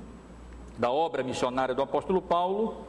[0.78, 2.86] da obra missionária do apóstolo Paulo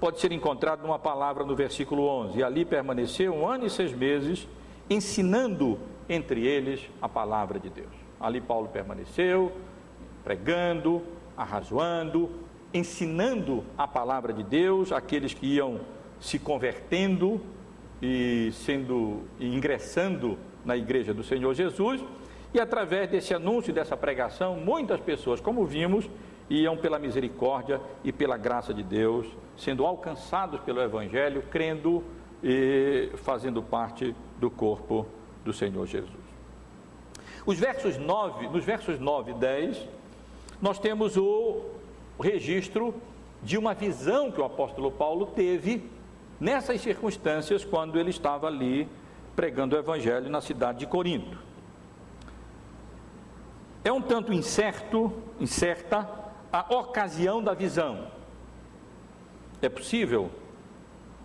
[0.00, 2.38] pode ser encontrado numa palavra no versículo 11.
[2.38, 4.48] E ali permaneceu um ano e seis meses,
[4.88, 8.03] ensinando entre eles a palavra de Deus.
[8.24, 9.52] Ali Paulo permaneceu,
[10.24, 11.02] pregando,
[11.36, 12.30] arrazoando,
[12.72, 15.80] ensinando a palavra de Deus àqueles que iam
[16.18, 17.38] se convertendo
[18.00, 22.02] e sendo e ingressando na igreja do Senhor Jesus.
[22.54, 26.08] E através desse anúncio, dessa pregação, muitas pessoas, como vimos,
[26.48, 32.02] iam pela misericórdia e pela graça de Deus sendo alcançados pelo Evangelho, crendo
[32.42, 35.06] e fazendo parte do corpo
[35.44, 36.23] do Senhor Jesus.
[37.46, 39.88] Os versos 9, nos versos 9 e 10,
[40.62, 41.60] nós temos o
[42.18, 42.94] registro
[43.42, 45.90] de uma visão que o apóstolo Paulo teve
[46.40, 48.88] nessas circunstâncias quando ele estava ali
[49.36, 51.36] pregando o evangelho na cidade de Corinto.
[53.84, 56.08] É um tanto incerto, incerta
[56.50, 58.06] a ocasião da visão.
[59.60, 60.30] É possível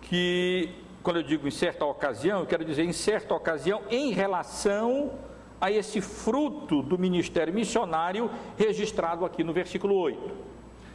[0.02, 5.12] que, quando eu digo em certa ocasião, eu quero dizer em certa ocasião em relação
[5.60, 10.30] a esse fruto do ministério missionário registrado aqui no versículo 8.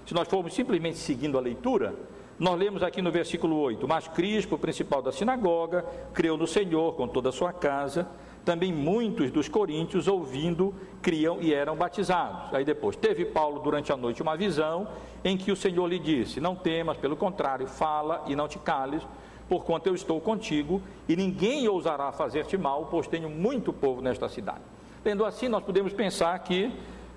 [0.06, 1.96] Se nós formos simplesmente seguindo a leitura,
[2.38, 7.08] nós lemos aqui no versículo 8: Mas Crispo, principal da sinagoga, creu no Senhor com
[7.08, 8.08] toda a sua casa.
[8.44, 12.54] Também muitos dos coríntios, ouvindo, criam e eram batizados.
[12.54, 14.88] Aí depois, teve Paulo durante a noite uma visão
[15.24, 19.02] em que o Senhor lhe disse: Não temas, pelo contrário, fala e não te cales,
[19.48, 24.62] porquanto eu estou contigo, e ninguém ousará fazer-te mal, pois tenho muito povo nesta cidade.
[25.04, 26.72] Tendo assim, nós podemos pensar que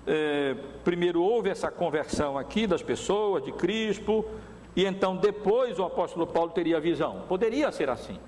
[0.05, 4.25] eh, primeiro houve essa conversão aqui das pessoas, de Crispo,
[4.75, 7.23] e então depois o apóstolo Paulo teria a visão.
[7.27, 8.19] Poderia ser assim.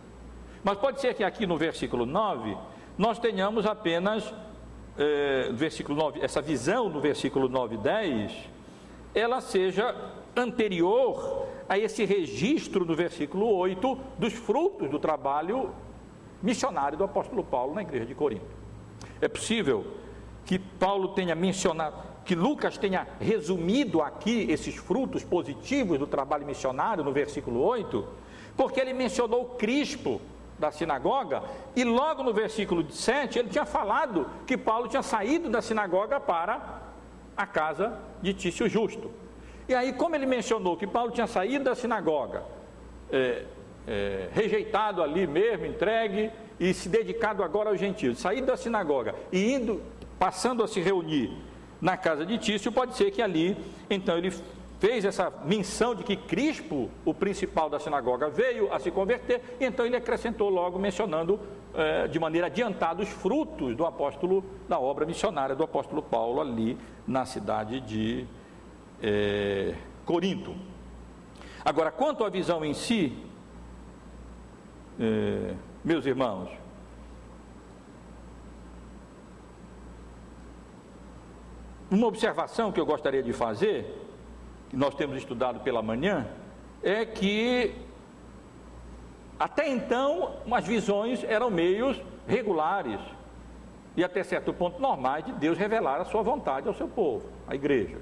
[0.64, 2.58] Mas pode ser que aqui no versículo 9
[2.98, 4.34] nós tenhamos apenas,
[4.98, 8.52] eh, versículo 9, essa visão no versículo 9 e 10
[9.14, 9.94] ela seja
[10.36, 15.72] anterior a esse registro no versículo 8 dos frutos do trabalho
[16.44, 18.44] missionário do apóstolo Paulo na igreja de Corinto.
[19.22, 19.86] É possível
[20.46, 27.06] que Paulo tenha mencionado, que Lucas tenha resumido aqui esses frutos positivos do trabalho missionário
[27.06, 28.06] no versículo 8,
[28.58, 30.20] porque ele mencionou Crispo
[30.60, 31.42] da sinagoga
[31.74, 36.82] e logo no versículo 7 ele tinha falado que Paulo tinha saído da sinagoga para
[37.38, 39.21] a casa de Tício Justo.
[39.72, 42.44] E aí, como ele mencionou que Paulo tinha saído da sinagoga,
[43.10, 43.46] é,
[43.88, 46.30] é, rejeitado ali mesmo, entregue
[46.60, 49.82] e se dedicado agora aos gentios, saído da sinagoga e indo,
[50.20, 51.32] passando a se reunir
[51.80, 53.56] na casa de Tício, pode ser que ali,
[53.90, 54.34] então ele
[54.78, 59.64] fez essa menção de que Crispo, o principal da sinagoga, veio a se converter, e
[59.64, 61.40] então ele acrescentou logo, mencionando
[61.74, 66.78] é, de maneira adiantada os frutos do apóstolo, da obra missionária do apóstolo Paulo ali
[67.08, 68.28] na cidade de
[69.02, 70.56] é, Corinto.
[71.64, 73.18] Agora, quanto à visão em si,
[75.00, 76.50] é, meus irmãos,
[81.90, 83.86] uma observação que eu gostaria de fazer,
[84.70, 86.28] que nós temos estudado pela manhã,
[86.82, 87.76] é que
[89.38, 93.00] até então as visões eram meios regulares
[93.98, 97.56] e até certo ponto normais de Deus revelar a sua vontade ao seu povo, à
[97.56, 97.98] igreja.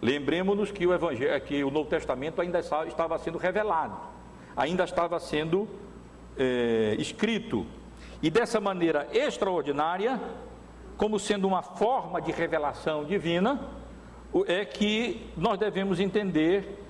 [0.00, 3.96] Lembremos-nos que o Evangelho, que o Novo Testamento ainda estava sendo revelado,
[4.56, 5.66] ainda estava sendo
[6.36, 7.66] é, escrito,
[8.22, 10.20] e dessa maneira extraordinária,
[10.96, 13.60] como sendo uma forma de revelação divina,
[14.46, 16.82] é que nós devemos entender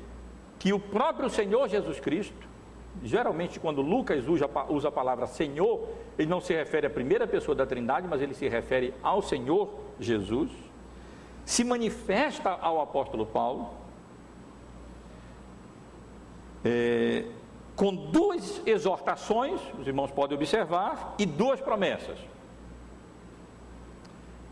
[0.59, 2.47] que o próprio Senhor Jesus Cristo,
[3.03, 5.89] geralmente quando Lucas usa, usa a palavra Senhor,
[6.19, 9.69] ele não se refere à primeira pessoa da Trindade, mas ele se refere ao Senhor
[10.01, 10.51] Jesus
[11.47, 13.71] se manifesta ao apóstolo Paulo
[16.65, 17.25] é,
[17.77, 22.19] com duas exortações, os irmãos podem observar, e duas promessas.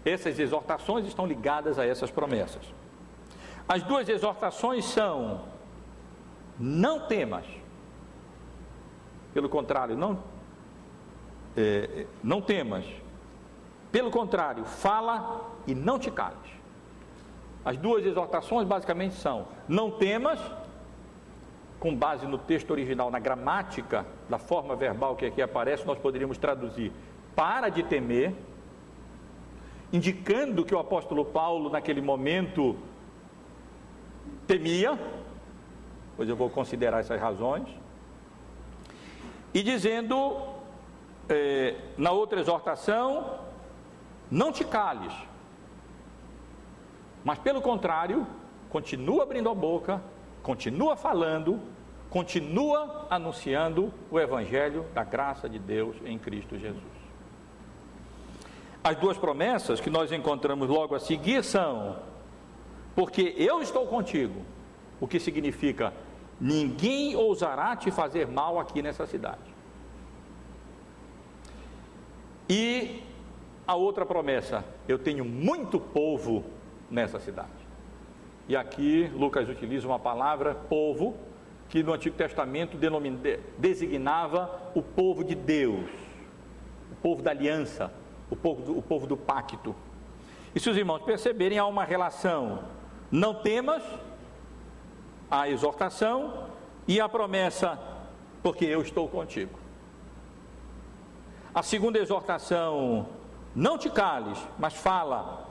[0.04, 2.62] Essas exortações estão ligadas a essas promessas.
[3.66, 5.42] As duas exortações são:
[6.56, 7.46] não temas,
[9.32, 10.22] pelo contrário, não,
[11.56, 12.84] é, não temas,
[13.90, 16.43] pelo contrário, fala e não te cales.
[17.64, 20.38] As duas exortações basicamente são: não temas,
[21.80, 26.38] com base no texto original, na gramática da forma verbal que aqui aparece, nós poderíamos
[26.38, 26.92] traduzir
[27.34, 28.34] para de temer,
[29.92, 32.76] indicando que o apóstolo Paulo, naquele momento,
[34.46, 34.98] temia,
[36.16, 37.66] pois eu vou considerar essas razões,
[39.52, 40.36] e dizendo,
[41.28, 43.38] eh, na outra exortação,
[44.30, 45.12] não te cales,
[47.24, 48.26] mas pelo contrário,
[48.68, 50.02] continua abrindo a boca,
[50.42, 51.58] continua falando,
[52.10, 56.82] continua anunciando o evangelho da graça de Deus em Cristo Jesus.
[58.82, 61.96] As duas promessas que nós encontramos logo a seguir são:
[62.94, 64.42] porque eu estou contigo,
[65.00, 65.92] o que significa
[66.38, 69.54] ninguém ousará te fazer mal aqui nessa cidade.
[72.48, 73.02] E
[73.66, 76.44] a outra promessa, eu tenho muito povo
[76.90, 77.48] nessa cidade.
[78.48, 81.16] E aqui Lucas utiliza uma palavra, povo,
[81.68, 82.76] que no Antigo Testamento
[83.58, 85.90] designava o povo de Deus,
[86.92, 87.92] o povo da aliança,
[88.30, 89.74] o povo do, o povo do pacto.
[90.54, 92.64] E se os irmãos perceberem, há uma relação,
[93.10, 93.82] não temas,
[95.30, 96.48] a exortação
[96.86, 97.78] e a promessa,
[98.42, 99.58] porque eu estou contigo.
[101.54, 103.08] A segunda exortação,
[103.54, 105.43] não te cales, mas fala,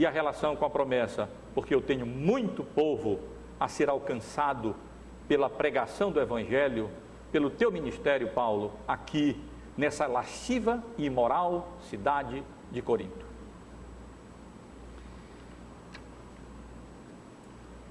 [0.00, 3.20] e a relação com a promessa, porque eu tenho muito povo
[3.60, 4.74] a ser alcançado
[5.28, 6.88] pela pregação do Evangelho,
[7.30, 9.38] pelo teu ministério, Paulo, aqui
[9.76, 12.42] nessa lasciva e imoral cidade
[12.72, 13.26] de Corinto.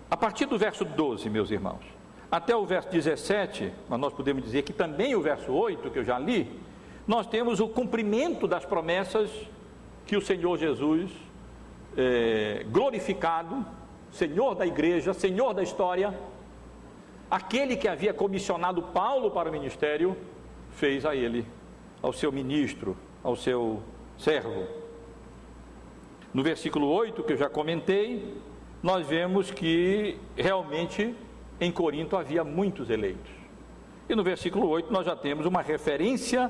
[0.09, 1.85] A partir do verso 12, meus irmãos,
[2.31, 6.03] até o verso 17, mas nós podemos dizer que também o verso 8, que eu
[6.03, 6.59] já li,
[7.07, 9.29] nós temos o cumprimento das promessas
[10.07, 11.28] que o Senhor Jesus
[11.97, 13.65] é, glorificado,
[14.11, 16.13] Senhor da igreja, Senhor da história,
[17.29, 20.17] aquele que havia comissionado Paulo para o ministério,
[20.71, 21.45] fez a ele,
[22.01, 23.81] ao seu ministro, ao seu
[24.17, 24.67] servo.
[26.33, 28.37] No versículo 8, que eu já comentei,
[28.81, 31.15] nós vemos que realmente
[31.59, 33.31] em Corinto havia muitos eleitos.
[34.07, 36.49] E no versículo 8 nós já temos uma referência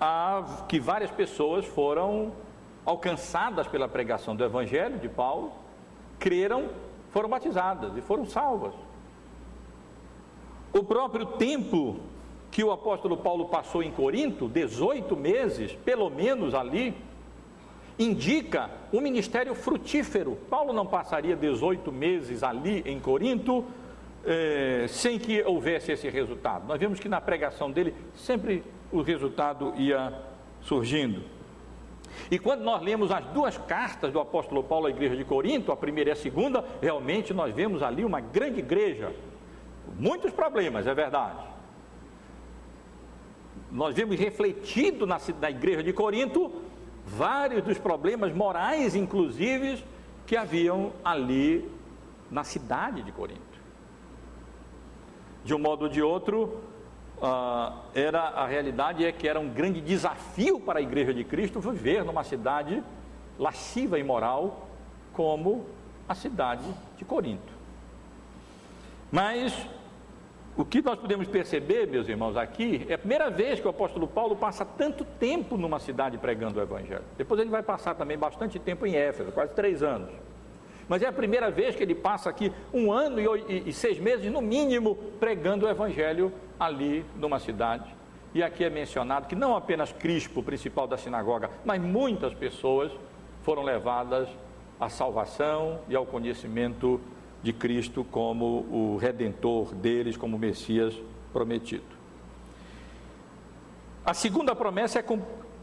[0.00, 2.32] a que várias pessoas foram
[2.84, 5.52] alcançadas pela pregação do Evangelho de Paulo,
[6.18, 6.68] creram
[7.12, 8.72] foram batizadas e foram salvas.
[10.72, 12.00] O próprio tempo
[12.50, 16.94] que o apóstolo Paulo passou em Corinto, 18 meses, pelo menos ali,
[17.98, 20.36] indica um ministério frutífero.
[20.48, 23.64] Paulo não passaria 18 meses ali em Corinto
[24.24, 26.66] eh, sem que houvesse esse resultado.
[26.66, 30.12] Nós vemos que na pregação dele sempre o resultado ia
[30.62, 31.22] surgindo.
[32.30, 35.76] E quando nós lemos as duas cartas do apóstolo Paulo à igreja de Corinto, a
[35.76, 39.14] primeira e a segunda, realmente nós vemos ali uma grande igreja.
[39.98, 41.44] Muitos problemas, é verdade.
[43.70, 46.52] Nós vemos refletido na, na igreja de Corinto
[47.06, 49.82] vários dos problemas morais, inclusive,
[50.26, 51.68] que haviam ali
[52.30, 53.40] na cidade de Corinto.
[55.44, 56.62] De um modo ou de outro,
[57.22, 61.60] uh, era a realidade é que era um grande desafio para a igreja de Cristo
[61.60, 62.82] viver numa cidade
[63.38, 64.68] lasciva e moral
[65.12, 65.64] como
[66.08, 66.64] a cidade
[66.96, 67.52] de Corinto.
[69.10, 69.54] Mas
[70.56, 74.06] o que nós podemos perceber, meus irmãos, aqui é a primeira vez que o apóstolo
[74.06, 77.04] Paulo passa tanto tempo numa cidade pregando o Evangelho.
[77.16, 80.10] Depois ele vai passar também bastante tempo em Éfeso, quase três anos.
[80.92, 83.18] Mas é a primeira vez que ele passa aqui um ano
[83.48, 86.30] e, e, seis meses, no mínimo, pregando o Evangelho
[86.60, 87.88] ali numa cidade.
[88.34, 92.92] E aqui é mencionado que não apenas Crispo, principal da sinagoga, mas muitas pessoas
[93.42, 94.28] foram levadas
[94.78, 97.00] à salvação e ao conhecimento
[97.42, 100.94] de Cristo como o redentor deles, como o Messias
[101.32, 101.86] prometido.
[104.04, 105.04] A segunda promessa é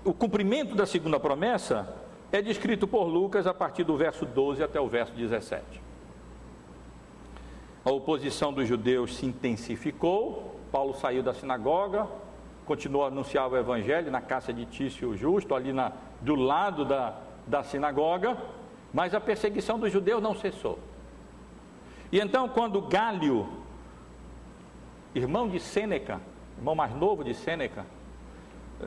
[0.03, 4.79] o cumprimento da segunda promessa é descrito por Lucas a partir do verso 12 até
[4.79, 5.63] o verso 17.
[7.83, 12.07] A oposição dos judeus se intensificou, Paulo saiu da sinagoga,
[12.65, 17.17] continuou a anunciar o evangelho na casa de Tício Justo, ali na, do lado da,
[17.47, 18.37] da sinagoga,
[18.93, 20.77] mas a perseguição dos judeus não cessou.
[22.11, 23.47] E então, quando Gálio,
[25.15, 26.21] irmão de Sêneca,
[26.57, 27.85] irmão mais novo de Sêneca,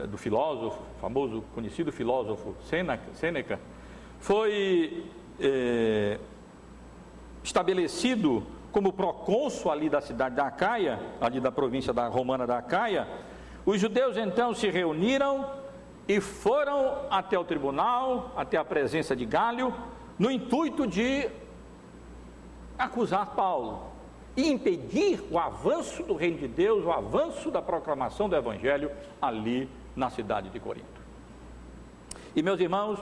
[0.09, 2.55] do filósofo, famoso, conhecido filósofo
[3.13, 3.59] Sêneca,
[4.19, 5.05] foi
[5.39, 6.19] é,
[7.43, 13.07] estabelecido como procônsul ali da cidade da Acaia, ali da província da romana da Acaia,
[13.65, 15.45] os judeus então se reuniram
[16.07, 19.73] e foram até o tribunal, até a presença de Gálio,
[20.17, 21.29] no intuito de
[22.77, 23.93] acusar Paulo
[24.35, 28.91] e impedir o avanço do reino de Deus, o avanço da proclamação do evangelho
[29.21, 31.01] ali na cidade de Corinto.
[32.35, 32.99] E meus irmãos,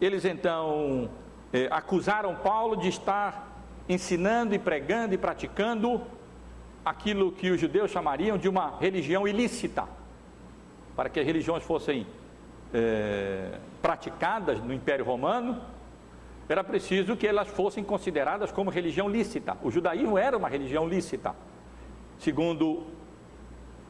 [0.00, 1.08] eles então
[1.52, 3.52] eh, acusaram Paulo de estar
[3.88, 6.00] ensinando e pregando e praticando
[6.84, 9.84] aquilo que os judeus chamariam de uma religião ilícita,
[10.96, 12.06] para que as religiões fossem
[12.72, 15.60] eh, praticadas no Império Romano,
[16.48, 19.56] era preciso que elas fossem consideradas como religião lícita.
[19.62, 21.34] O judaísmo era uma religião lícita.
[22.18, 22.84] Segundo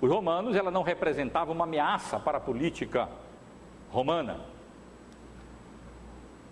[0.04, 3.08] os romanos, ela não representava uma ameaça para a política
[3.90, 4.40] romana.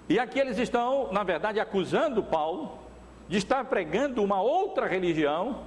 [0.09, 2.79] E aqui eles estão, na verdade, acusando Paulo
[3.29, 5.61] de estar pregando uma outra religião,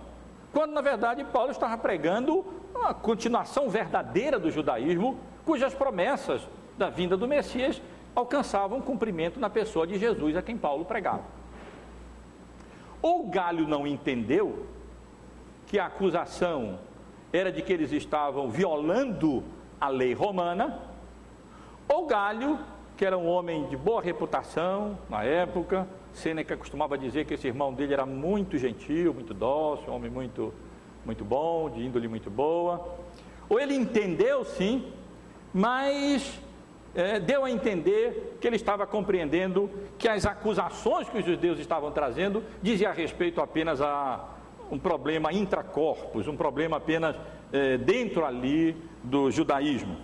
[0.52, 7.16] quando na verdade Paulo estava pregando uma continuação verdadeira do judaísmo, cujas promessas da vinda
[7.18, 7.82] do Messias
[8.16, 11.24] alcançavam cumprimento na pessoa de Jesus a quem Paulo pregava.
[13.02, 14.66] Ou Galho não entendeu
[15.68, 16.80] que a acusação
[17.36, 19.44] era de que eles estavam violando
[19.80, 20.80] a lei romana,
[21.88, 22.58] ou Galho,
[22.98, 27.74] que era um homem de boa reputação na época, Sêneca costumava dizer que esse irmão
[27.74, 30.54] dele era muito gentil, muito dócil, um homem muito,
[31.06, 32.98] muito bom, de índole muito boa.
[33.50, 34.92] Ou ele entendeu sim,
[35.54, 36.40] mas
[36.96, 41.92] é, deu a entender que ele estava compreendendo que as acusações que os judeus estavam
[41.92, 44.35] trazendo diziam a respeito apenas a
[44.72, 47.16] um problema intracorpus, um problema apenas
[47.52, 49.98] é, dentro ali do judaísmo.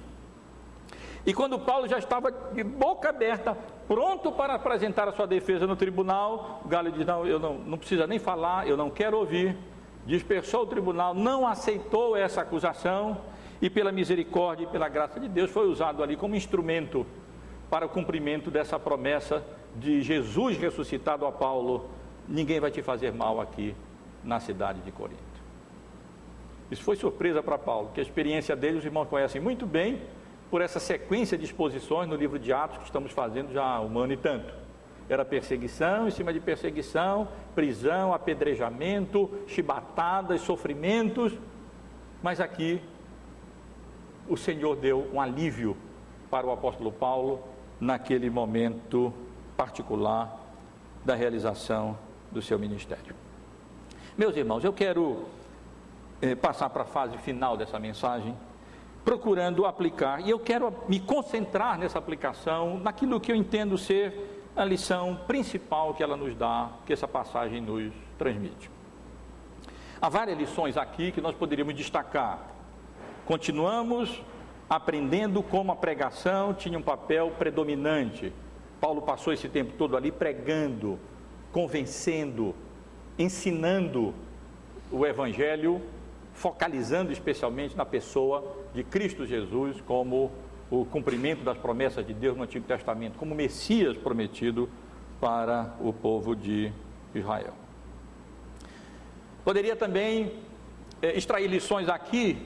[1.26, 3.56] E quando Paulo já estava de boca aberta,
[3.88, 8.08] pronto para apresentar a sua defesa no tribunal, Galo diz: Não, eu não, não precisa
[8.08, 9.56] nem falar, eu não quero ouvir.
[10.04, 13.22] Dispersou o tribunal, não aceitou essa acusação
[13.62, 17.06] e pela misericórdia e pela graça de Deus foi usado ali como instrumento
[17.70, 19.44] para o cumprimento dessa promessa
[19.76, 21.88] de Jesus ressuscitado a Paulo:
[22.28, 23.76] ninguém vai te fazer mal aqui
[24.24, 25.22] na cidade de Corinto.
[26.70, 30.02] Isso foi surpresa para Paulo, que a experiência dele os irmãos conhecem muito bem
[30.50, 34.00] por essa sequência de exposições no livro de Atos que estamos fazendo já há um
[34.00, 34.54] ano e tanto.
[35.10, 41.34] Era perseguição em cima de perseguição, prisão, apedrejamento, chibatadas, sofrimentos,
[42.24, 42.82] mas aqui
[44.30, 45.76] o Senhor deu um alívio
[46.30, 47.42] para o apóstolo Paulo
[47.80, 49.14] naquele momento
[49.58, 50.40] particular
[51.04, 51.98] da realização
[52.32, 53.21] do seu ministério.
[54.18, 55.26] Meus irmãos, eu quero
[56.22, 58.36] eh, passar para a fase final dessa mensagem,
[59.06, 64.66] procurando aplicar, e eu quero me concentrar nessa aplicação, naquilo que eu entendo ser a
[64.66, 68.70] lição principal que ela nos dá, que essa passagem nos transmite.
[70.02, 72.48] Há várias lições aqui que nós poderíamos destacar.
[73.26, 74.22] Continuamos
[74.70, 78.34] aprendendo como a pregação tinha um papel predominante.
[78.82, 81.00] Paulo passou esse tempo todo ali pregando,
[81.52, 82.54] convencendo,
[83.18, 84.14] ensinando
[84.92, 85.82] o Evangelho,
[86.34, 90.32] focalizando especialmente na pessoa de Cristo Jesus como
[90.70, 94.70] o cumprimento das promessas de Deus no Antigo Testamento, como Messias prometido
[95.20, 96.72] para o povo de
[97.14, 97.54] Israel.
[99.44, 100.32] Poderia também
[101.02, 102.38] é, extrair lições aqui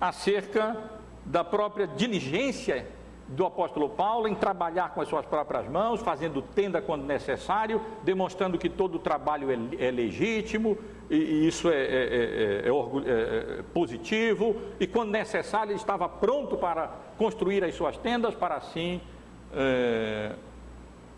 [0.00, 0.76] acerca
[1.24, 2.86] da própria diligência
[3.28, 8.58] do apóstolo Paulo em trabalhar com as suas próprias mãos, fazendo tenda quando necessário, demonstrando
[8.58, 10.76] que todo trabalho é, é legítimo
[11.10, 16.90] e, e isso é, é, é, é, positivo, e quando necessário ele estava pronto para
[17.16, 19.00] construir as suas tendas para assim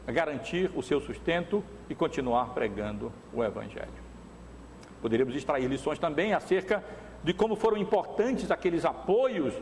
[0.07, 3.89] garantir o seu sustento e continuar pregando o Evangelho.
[5.01, 6.85] Poderíamos extrair lições também acerca
[7.25, 9.55] de como foram importantes aqueles apoios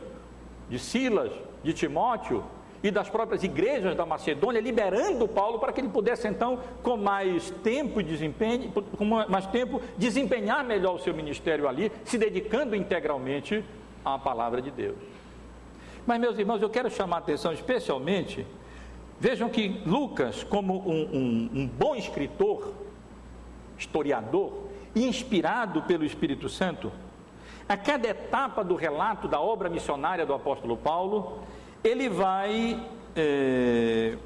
[0.69, 1.31] de Silas,
[1.65, 2.43] de Timóteo
[2.83, 7.49] e das próprias igrejas da Macedônia, liberando Paulo para que ele pudesse então, com mais
[7.63, 13.65] tempo e desempenho, com mais tempo, desempenhar melhor o seu ministério ali, se dedicando integralmente
[14.05, 14.95] à palavra de Deus.
[16.05, 18.45] Mas, meus irmãos, eu quero chamar a atenção especialmente,
[19.19, 22.71] vejam que Lucas, como um, um, um bom escritor,
[23.75, 24.53] historiador,
[24.95, 26.91] inspirado pelo Espírito Santo,
[27.67, 31.39] a cada etapa do relato da obra missionária do apóstolo Paulo,
[31.85, 32.83] ele vai
[33.15, 34.17] é,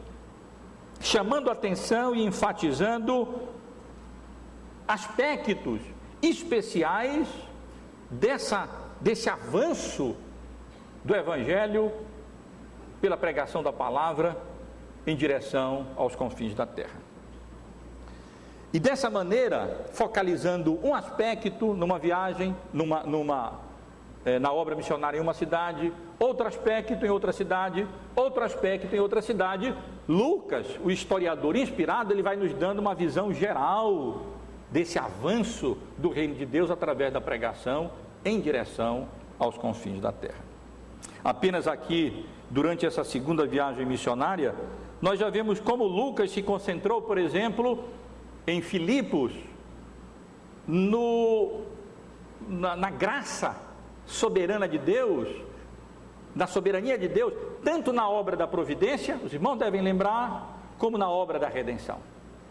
[1.02, 3.50] chamando atenção e enfatizando
[4.88, 5.82] aspectos
[6.22, 7.28] especiais
[8.10, 8.68] dessa,
[9.02, 10.16] desse avanço
[11.04, 11.92] do Evangelho
[13.02, 14.38] pela pregação da palavra
[15.06, 17.10] em direção aos confins da terra.
[18.72, 23.60] E dessa maneira, focalizando um aspecto numa viagem, numa, numa,
[24.42, 29.22] na obra missionária em uma cidade, outro aspecto em outra cidade, outro aspecto em outra
[29.22, 29.74] cidade,
[30.08, 34.24] Lucas, o historiador inspirado, ele vai nos dando uma visão geral
[34.70, 37.92] desse avanço do reino de Deus através da pregação
[38.24, 39.08] em direção
[39.40, 40.44] aos confins da terra.
[41.24, 44.54] Apenas aqui, durante essa segunda viagem missionária,
[45.02, 47.86] nós já vemos como Lucas se concentrou, por exemplo,
[48.46, 49.32] em Filipos,
[50.68, 51.62] no,
[52.48, 53.69] na, na graça
[54.10, 55.30] soberana de Deus,
[56.36, 57.34] na soberania de Deus,
[57.64, 61.98] tanto na obra da providência, os irmãos devem lembrar, como na obra da redenção.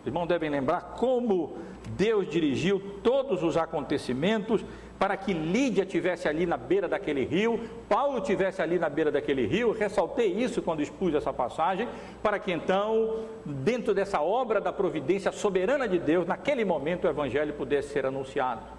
[0.00, 1.56] Os irmãos devem lembrar como
[1.96, 4.64] Deus dirigiu todos os acontecimentos
[4.98, 9.46] para que Lídia tivesse ali na beira daquele rio, Paulo tivesse ali na beira daquele
[9.46, 9.72] rio.
[9.72, 11.88] Ressaltei isso quando expus essa passagem,
[12.20, 17.54] para que então, dentro dessa obra da providência soberana de Deus, naquele momento o evangelho
[17.54, 18.77] pudesse ser anunciado.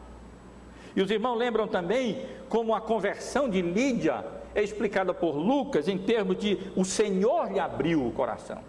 [0.95, 4.25] E os irmãos lembram também como a conversão de Lídia
[4.55, 8.59] é explicada por Lucas em termos de o Senhor lhe abriu o coração.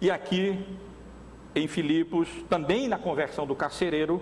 [0.00, 0.58] E aqui
[1.54, 4.20] em Filipos, também na conversão do carcereiro,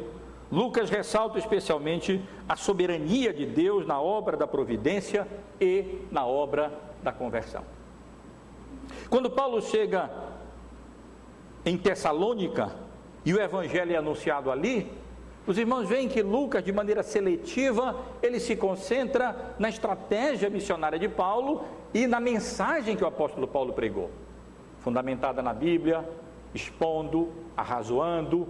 [0.50, 5.26] Lucas ressalta especialmente a soberania de Deus na obra da providência
[5.58, 6.70] e na obra
[7.02, 7.64] da conversão.
[9.08, 10.10] Quando Paulo chega
[11.64, 12.70] em Tessalônica
[13.24, 14.92] e o evangelho é anunciado ali,
[15.46, 21.08] os irmãos veem que Lucas, de maneira seletiva, ele se concentra na estratégia missionária de
[21.08, 24.10] Paulo e na mensagem que o apóstolo Paulo pregou,
[24.78, 26.08] fundamentada na Bíblia,
[26.54, 28.46] expondo, arrazoando,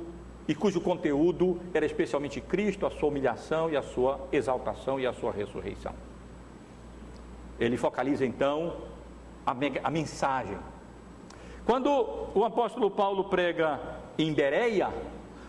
[0.46, 5.12] e cujo conteúdo era especialmente Cristo, a sua humilhação e a sua exaltação e a
[5.12, 5.94] sua ressurreição.
[7.58, 8.76] Ele focaliza então
[9.46, 10.58] a, a mensagem.
[11.64, 11.88] Quando
[12.34, 13.80] o apóstolo Paulo prega
[14.18, 14.90] em Bereia,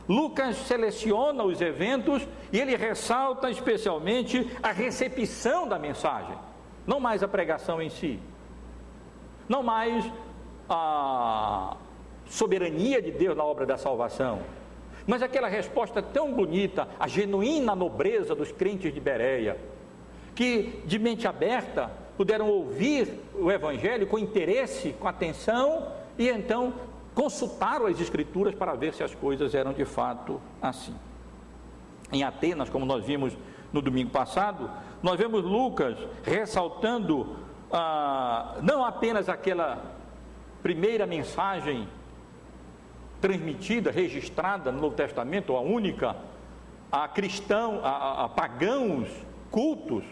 [0.08, 6.36] Lucas seleciona os eventos e ele ressalta especialmente a recepção da mensagem,
[6.86, 8.20] não mais a pregação em si,
[9.48, 10.06] não mais
[10.70, 11.78] a
[12.26, 14.42] soberania de Deus na obra da salvação,
[15.06, 19.58] mas aquela resposta tão bonita, a genuína nobreza dos crentes de Bereia,
[20.36, 25.88] que de mente aberta puderam ouvir o Evangelho com interesse, com atenção,
[26.18, 26.74] e então
[27.14, 30.96] consultaram as Escrituras para ver se as coisas eram de fato assim.
[32.12, 33.36] Em Atenas, como nós vimos
[33.72, 34.70] no domingo passado,
[35.02, 37.38] nós vemos Lucas ressaltando
[37.72, 39.82] ah, não apenas aquela
[40.62, 41.88] primeira mensagem
[43.20, 46.16] transmitida, registrada no Novo Testamento, a única,
[46.92, 49.10] a cristão, a, a, a pagãos
[49.50, 50.04] cultos,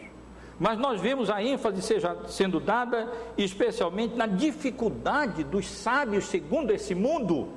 [0.61, 6.93] mas nós vemos a ênfase seja, sendo dada especialmente na dificuldade dos sábios, segundo esse
[6.93, 7.49] mundo,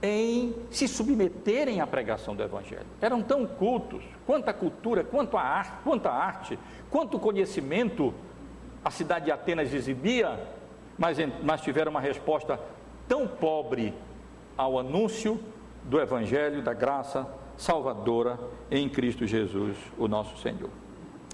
[0.00, 2.86] em se submeterem à pregação do Evangelho.
[3.02, 6.58] Eram tão cultos, quanto a cultura, quanto a arte, quanto a arte,
[6.90, 8.14] quanto conhecimento
[8.82, 10.40] a cidade de Atenas exibia,
[10.96, 12.58] mas, mas tiveram uma resposta
[13.06, 13.92] tão pobre
[14.56, 15.38] ao anúncio
[15.84, 18.40] do Evangelho da graça salvadora
[18.70, 20.87] em Cristo Jesus, o nosso Senhor.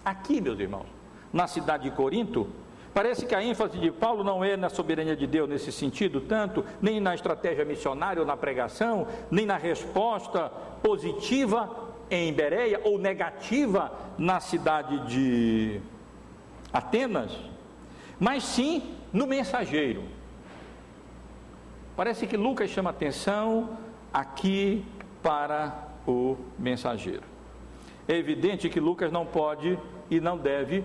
[0.04, 0.86] Aqui, meus irmãos,
[1.32, 2.46] na cidade de Corinto,
[2.92, 6.64] parece que a ênfase de Paulo não é na soberania de Deus nesse sentido, tanto,
[6.80, 10.50] nem na estratégia missionária ou na pregação, nem na resposta
[10.82, 15.80] positiva em Bereia ou negativa na cidade de
[16.72, 17.32] Atenas,
[18.20, 20.04] mas sim no mensageiro.
[21.96, 23.78] Parece que Lucas chama atenção
[24.12, 24.84] aqui
[25.22, 27.22] para o mensageiro.
[28.06, 29.78] É evidente que Lucas não pode
[30.10, 30.84] e não deve,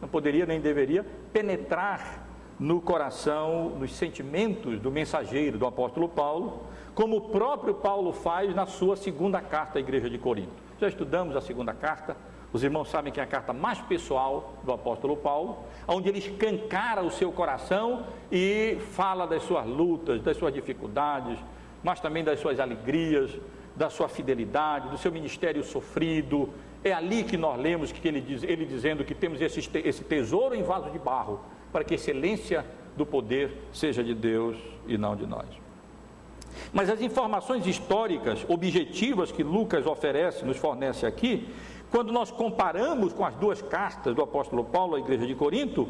[0.00, 2.24] não poderia nem deveria penetrar
[2.58, 6.62] no coração, nos sentimentos do mensageiro, do apóstolo Paulo,
[6.94, 10.52] como o próprio Paulo faz na sua segunda carta à igreja de Corinto.
[10.80, 12.16] Já estudamos a segunda carta,
[12.52, 17.02] os irmãos sabem que é a carta mais pessoal do apóstolo Paulo, onde ele escancara
[17.02, 21.36] o seu coração e fala das suas lutas, das suas dificuldades,
[21.82, 23.32] mas também das suas alegrias,
[23.74, 26.48] da sua fidelidade, do seu ministério sofrido,
[26.84, 30.54] é ali que nós lemos que ele, diz, ele dizendo que temos esse, esse tesouro
[30.54, 31.40] em vaso de barro,
[31.72, 32.64] para que a excelência
[32.96, 34.56] do poder seja de Deus
[34.86, 35.46] e não de nós.
[36.72, 41.48] Mas as informações históricas, objetivas que Lucas oferece, nos fornece aqui,
[41.90, 45.88] quando nós comparamos com as duas cartas do apóstolo Paulo à igreja de Corinto,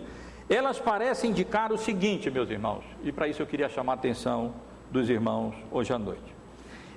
[0.49, 4.55] elas parecem indicar o seguinte, meus irmãos, e para isso eu queria chamar a atenção
[4.91, 6.35] dos irmãos hoje à noite.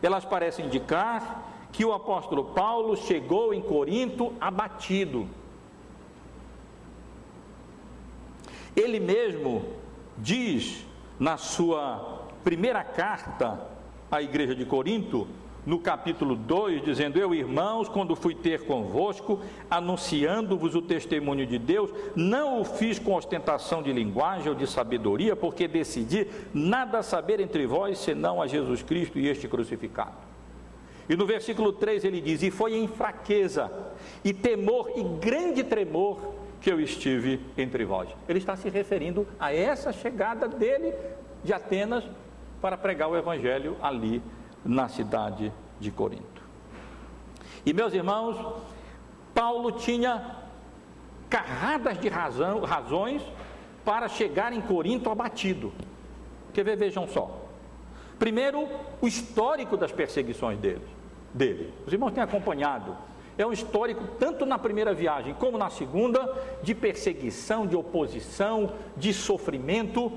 [0.02, 5.28] Elas parecem indicar que o apóstolo Paulo chegou em Corinto abatido.
[8.75, 9.63] Ele mesmo
[10.17, 10.84] diz
[11.19, 13.69] na sua primeira carta
[14.09, 15.28] à igreja de Corinto,
[15.67, 21.91] no capítulo 2, dizendo: Eu, irmãos, quando fui ter convosco, anunciando-vos o testemunho de Deus,
[22.15, 27.67] não o fiz com ostentação de linguagem ou de sabedoria, porque decidi nada saber entre
[27.67, 30.26] vós senão a Jesus Cristo e este crucificado.
[31.10, 33.72] E no versículo 3 ele diz: E foi em fraqueza,
[34.24, 36.20] e temor, e grande tremor
[36.60, 38.10] que eu estive entre vós.
[38.28, 40.93] Ele está se referindo a essa chegada dele
[41.43, 42.03] de Atenas
[42.62, 44.22] para pregar o evangelho ali
[44.66, 46.41] na cidade de Corinto.
[47.66, 48.64] E meus irmãos,
[49.34, 50.36] Paulo tinha
[51.30, 53.22] carradas de razão, razões
[53.86, 55.72] para chegar em Corinto abatido.
[56.53, 56.76] Quer ver?
[56.76, 57.45] Vejam só.
[58.18, 58.68] Primeiro,
[58.99, 60.97] o histórico das perseguições deles
[61.34, 61.73] dele.
[61.86, 62.95] Os irmãos têm acompanhado.
[63.38, 69.13] É um histórico, tanto na primeira viagem como na segunda, de perseguição, de oposição, de
[69.13, 70.11] sofrimento.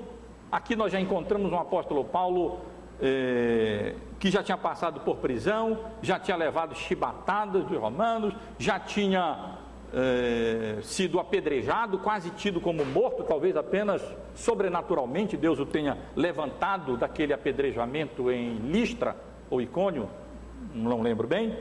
[0.50, 2.58] Aqui nós já encontramos um apóstolo Paulo
[3.00, 9.58] eh, que já tinha passado por prisão, já tinha levado chibatadas dos romanos, já tinha
[9.92, 14.02] eh, sido apedrejado, quase tido como morto, talvez apenas
[14.34, 19.16] sobrenaturalmente Deus o tenha levantado daquele apedrejamento em Listra
[19.50, 20.08] ou Icônio,
[20.74, 21.56] não lembro bem.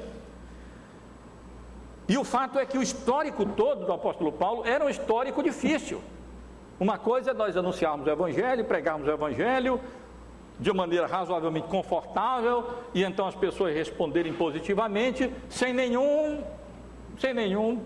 [2.07, 6.01] E o fato é que o histórico todo do apóstolo Paulo era um histórico difícil.
[6.79, 9.79] Uma coisa é nós anunciarmos o Evangelho, pregarmos o Evangelho
[10.59, 16.43] de maneira razoavelmente confortável e então as pessoas responderem positivamente sem nenhum,
[17.17, 17.81] sem nenhum,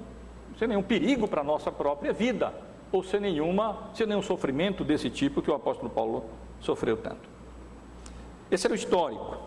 [0.58, 2.54] sem nenhum perigo para a nossa própria vida
[2.92, 6.26] ou sem nenhuma, sem nenhum sofrimento desse tipo que o apóstolo Paulo
[6.60, 7.28] sofreu tanto.
[8.50, 9.38] Esse era o histórico.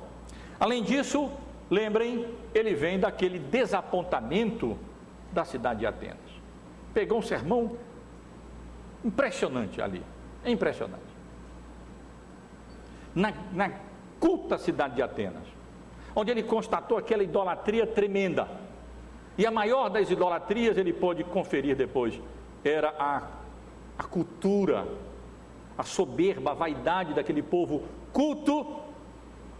[0.58, 1.30] Além disso,
[1.70, 4.78] Lembrem, ele vem daquele desapontamento
[5.32, 6.16] da cidade de Atenas.
[6.94, 7.76] Pegou um sermão
[9.04, 10.02] impressionante ali,
[10.44, 11.02] é impressionante.
[13.14, 13.70] Na, na
[14.20, 15.42] culta cidade de Atenas,
[16.14, 18.48] onde ele constatou aquela idolatria tremenda.
[19.36, 22.18] E a maior das idolatrias ele pôde conferir depois
[22.64, 23.22] era a,
[23.98, 24.86] a cultura,
[25.76, 28.80] a soberba, a vaidade daquele povo culto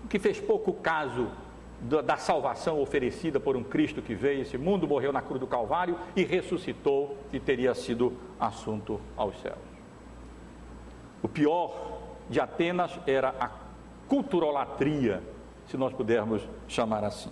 [0.09, 1.29] que fez pouco caso
[1.81, 5.99] da salvação oferecida por um Cristo que veio esse mundo, morreu na cruz do Calvário
[6.15, 9.59] e ressuscitou e teria sido assunto aos céus.
[11.23, 11.99] O pior
[12.31, 13.51] de Atenas era a
[14.09, 15.23] culturolatria,
[15.67, 17.31] se nós pudermos chamar assim.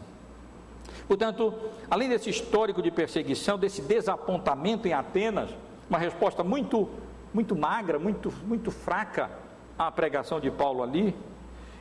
[1.08, 1.54] Portanto,
[1.90, 5.50] além desse histórico de perseguição, desse desapontamento em Atenas,
[5.88, 6.88] uma resposta muito,
[7.32, 9.30] muito magra, muito, muito fraca
[9.78, 11.14] à pregação de Paulo ali,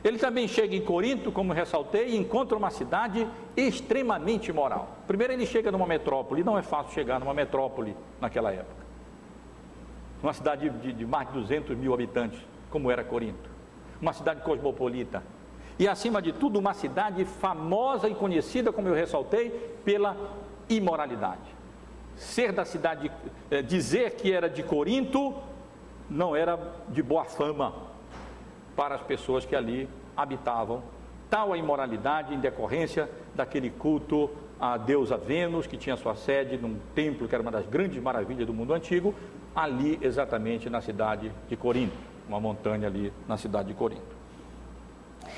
[0.04, 3.26] Ele também chega em Corinto, como ressaltei, e encontra uma cidade
[3.56, 4.98] extremamente moral.
[5.06, 8.84] Primeiro, ele chega numa metrópole, não é fácil chegar numa metrópole naquela época.
[10.22, 12.38] Uma cidade de, de mais de 200 mil habitantes,
[12.70, 13.48] como era Corinto.
[13.98, 15.22] Uma cidade cosmopolita.
[15.78, 19.48] E, acima de tudo, uma cidade famosa e conhecida, como eu ressaltei,
[19.86, 20.14] pela
[20.68, 21.54] imoralidade.
[22.14, 23.10] Ser da cidade,
[23.50, 25.34] é, dizer que era de Corinto,
[26.10, 26.58] não era
[26.90, 27.93] de boa fama
[28.76, 30.82] para as pessoas que ali habitavam.
[31.30, 36.76] Tal a imoralidade em decorrência daquele culto a deusa Vênus, que tinha sua sede num
[36.94, 39.14] templo que era uma das grandes maravilhas do mundo antigo,
[39.54, 41.96] ali exatamente na cidade de Corinto,
[42.28, 44.14] uma montanha ali na cidade de Corinto.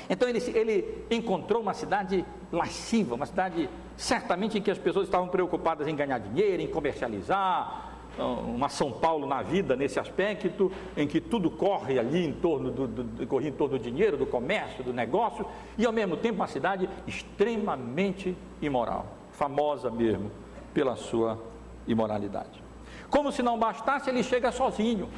[0.09, 5.27] Então ele, ele encontrou uma cidade lasciva, uma cidade certamente em que as pessoas estavam
[5.27, 7.86] preocupadas em ganhar dinheiro, em comercializar,
[8.23, 12.87] uma São Paulo na vida nesse aspecto, em que tudo corre ali em torno do,
[12.87, 15.45] do, corre em torno do dinheiro, do comércio, do negócio,
[15.77, 20.31] e ao mesmo tempo uma cidade extremamente imoral, famosa mesmo
[20.73, 21.39] pela sua
[21.87, 22.63] imoralidade.
[23.09, 25.09] Como se não bastasse, ele chega sozinho,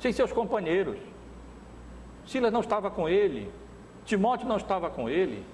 [0.00, 0.98] sem seus companheiros.
[2.26, 3.50] Silas não estava com ele,
[4.04, 5.44] Timóteo não estava com ele,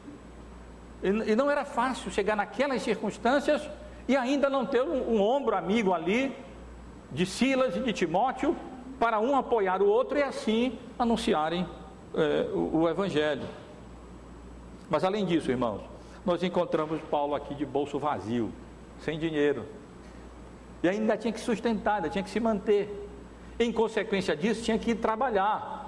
[1.02, 3.62] e não era fácil chegar naquelas circunstâncias
[4.08, 6.34] e ainda não ter um, um ombro amigo ali
[7.14, 8.56] de Silas e de Timóteo
[8.98, 11.66] para um apoiar o outro e assim anunciarem
[12.14, 13.46] é, o, o Evangelho.
[14.90, 15.80] Mas além disso, irmãos,
[16.26, 18.50] nós encontramos Paulo aqui de bolso vazio,
[19.00, 19.64] sem dinheiro.
[20.82, 23.08] E ainda tinha que sustentar, ainda tinha que se manter.
[23.58, 25.83] Em consequência disso, tinha que trabalhar.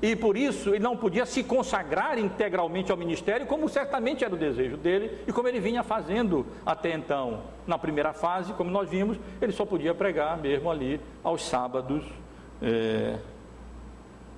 [0.00, 4.38] E por isso ele não podia se consagrar integralmente ao ministério, como certamente era o
[4.38, 7.42] desejo dele e como ele vinha fazendo até então.
[7.66, 12.04] Na primeira fase, como nós vimos, ele só podia pregar mesmo ali aos sábados
[12.62, 13.18] é,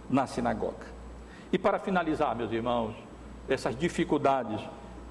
[0.08, 0.86] na sinagoga.
[1.52, 2.94] E para finalizar, meus irmãos,
[3.46, 4.62] essas dificuldades,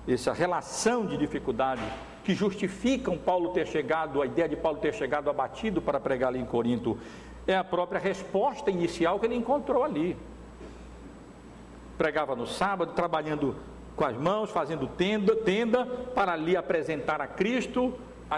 [0.08, 1.84] essa relação de dificuldades
[2.24, 6.40] que justificam Paulo ter chegado, a ideia de Paulo ter chegado abatido para pregar ali
[6.40, 6.98] em Corinto,
[7.46, 10.18] é a própria resposta inicial que ele encontrou ali
[12.00, 13.58] pregava no sábado, trabalhando
[13.94, 15.86] com as mãos, fazendo tenda, tenda
[16.16, 17.94] para ali apresentar a Cristo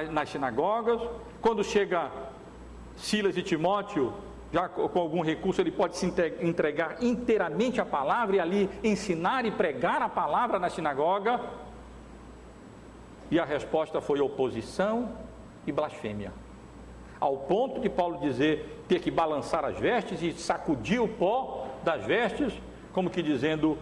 [0.10, 1.00] nas sinagogas.
[1.40, 2.10] Quando chega
[2.98, 4.12] Silas e Timóteo,
[4.52, 9.52] já com algum recurso, ele pode se entregar inteiramente à palavra e ali ensinar e
[9.52, 11.40] pregar a palavra na sinagoga.
[13.30, 15.12] E a resposta foi oposição
[15.68, 16.34] e blasfêmia.
[17.20, 22.04] Ao ponto de Paulo dizer ter que balançar as vestes e sacudir o pó das
[22.04, 22.52] vestes
[22.94, 23.78] como que dizendo: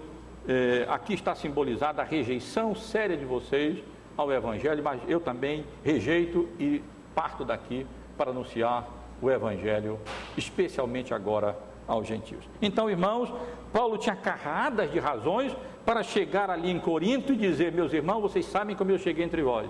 [0.47, 3.83] é, aqui está simbolizada a rejeição séria de vocês
[4.17, 6.81] ao Evangelho, mas eu também rejeito e
[7.15, 7.85] parto daqui
[8.17, 8.87] para anunciar
[9.21, 9.99] o Evangelho,
[10.37, 11.57] especialmente agora
[11.87, 12.43] aos gentios.
[12.61, 13.33] Então, irmãos,
[13.73, 15.55] Paulo tinha carradas de razões
[15.85, 19.41] para chegar ali em Corinto e dizer: Meus irmãos, vocês sabem como eu cheguei entre
[19.41, 19.69] vós,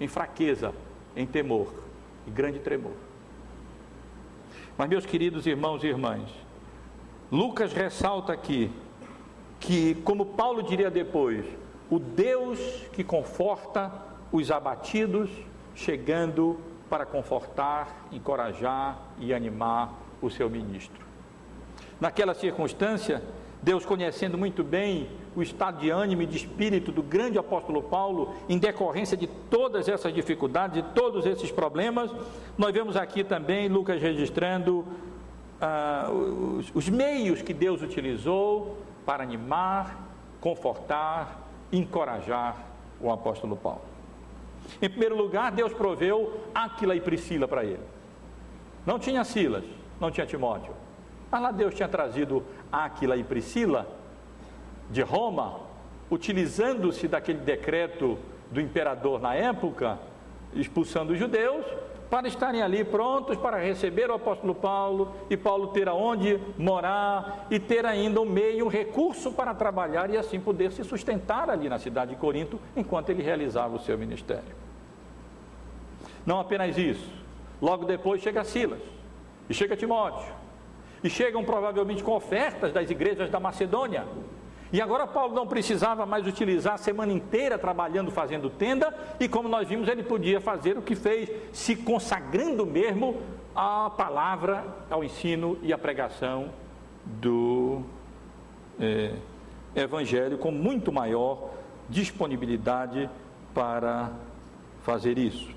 [0.00, 0.72] em fraqueza,
[1.16, 1.72] em temor
[2.26, 2.92] e grande tremor.
[4.76, 6.22] Mas, meus queridos irmãos e irmãs,
[7.32, 8.70] Lucas ressalta aqui
[9.58, 11.46] que, como Paulo diria depois,
[11.88, 12.58] o Deus
[12.92, 13.90] que conforta
[14.30, 15.30] os abatidos,
[15.74, 16.60] chegando
[16.90, 21.02] para confortar, encorajar e animar o seu ministro.
[21.98, 23.22] Naquela circunstância,
[23.62, 28.34] Deus conhecendo muito bem o estado de ânimo e de espírito do grande apóstolo Paulo,
[28.46, 32.10] em decorrência de todas essas dificuldades, de todos esses problemas,
[32.58, 34.84] nós vemos aqui também Lucas registrando
[35.62, 39.96] ah, os, os meios que Deus utilizou para animar,
[40.40, 42.56] confortar, encorajar
[43.00, 43.82] o apóstolo Paulo.
[44.80, 47.82] Em primeiro lugar, Deus proveu Áquila e Priscila para ele.
[48.84, 49.64] Não tinha Silas,
[50.00, 50.74] não tinha Timóteo.
[51.30, 53.86] Mas lá Deus tinha trazido Áquila e Priscila
[54.90, 55.60] de Roma,
[56.10, 58.18] utilizando-se daquele decreto
[58.50, 59.98] do imperador na época,
[60.54, 61.64] expulsando os judeus,
[62.12, 67.58] para estarem ali prontos para receber o apóstolo Paulo e Paulo ter aonde morar e
[67.58, 71.78] ter ainda um meio, um recurso para trabalhar e assim poder se sustentar ali na
[71.78, 74.54] cidade de Corinto enquanto ele realizava o seu ministério.
[76.26, 77.10] Não apenas isso,
[77.62, 78.82] logo depois chega Silas
[79.48, 80.34] e chega Timóteo
[81.02, 84.04] e chegam provavelmente com ofertas das igrejas da Macedônia
[84.72, 89.46] e agora Paulo não precisava mais utilizar a semana inteira trabalhando, fazendo tenda, e como
[89.46, 93.20] nós vimos, ele podia fazer o que fez, se consagrando mesmo
[93.54, 96.50] à palavra, ao ensino e à pregação
[97.04, 97.82] do
[98.80, 99.12] é,
[99.76, 101.50] Evangelho, com muito maior
[101.88, 103.10] disponibilidade
[103.52, 104.10] para
[104.82, 105.50] fazer isso.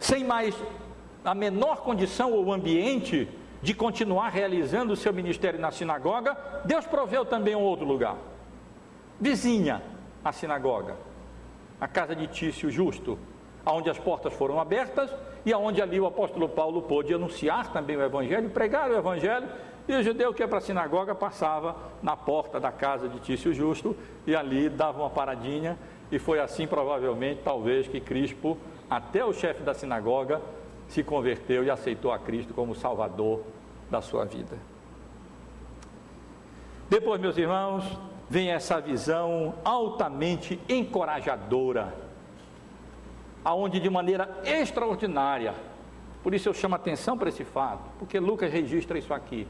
[0.00, 0.56] Sem mais
[1.24, 3.28] a menor condição ou ambiente
[3.62, 8.16] de continuar realizando o seu ministério na sinagoga, Deus proveu também um outro lugar,
[9.20, 9.82] vizinha
[10.24, 10.96] à sinagoga,
[11.80, 13.18] a casa de Tício Justo,
[13.64, 15.10] aonde as portas foram abertas
[15.44, 19.48] e aonde ali o apóstolo Paulo pôde anunciar também o evangelho, pregar o evangelho,
[19.88, 23.54] e o judeu que ia para a sinagoga passava na porta da casa de Tício
[23.54, 23.96] Justo
[24.26, 25.78] e ali dava uma paradinha,
[26.10, 28.58] e foi assim provavelmente, talvez, que Crispo,
[28.90, 30.40] até o chefe da sinagoga,
[30.88, 33.42] se converteu e aceitou a Cristo como Salvador
[33.90, 34.56] da sua vida.
[36.88, 37.84] Depois, meus irmãos,
[38.28, 41.94] vem essa visão altamente encorajadora,
[43.44, 45.54] aonde de maneira extraordinária,
[46.22, 49.46] por isso eu chamo atenção para esse fato, porque Lucas registra isso aqui.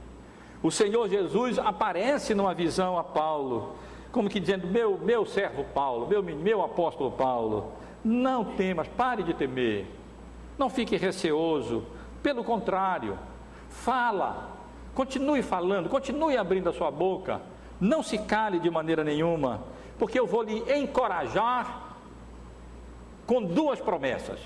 [0.62, 3.76] O Senhor Jesus aparece numa visão a Paulo,
[4.12, 7.72] como que dizendo: Meu, meu servo Paulo, meu, meu apóstolo Paulo,
[8.05, 9.87] não temas, pare de temer,
[10.59, 11.85] não fique receoso,
[12.23, 13.19] pelo contrário,
[13.69, 14.51] fala,
[14.95, 17.41] continue falando, continue abrindo a sua boca,
[17.81, 19.63] não se cale de maneira nenhuma,
[19.99, 21.97] porque eu vou lhe encorajar
[23.27, 24.39] com duas promessas.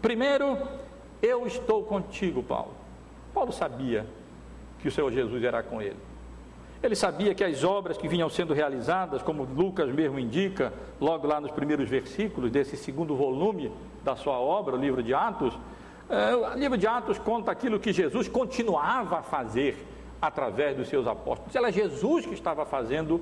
[0.00, 0.58] Primeiro,
[1.22, 2.72] eu estou contigo, Paulo.
[3.32, 4.06] Paulo sabia
[4.80, 5.96] que o Senhor Jesus era com ele.
[6.84, 10.70] Ele sabia que as obras que vinham sendo realizadas, como Lucas mesmo indica,
[11.00, 13.72] logo lá nos primeiros versículos desse segundo volume
[14.04, 15.58] da sua obra, o livro de Atos,
[16.10, 19.82] é, o livro de Atos conta aquilo que Jesus continuava a fazer
[20.20, 21.56] através dos seus apóstolos.
[21.56, 23.18] Era Jesus que estava fazendo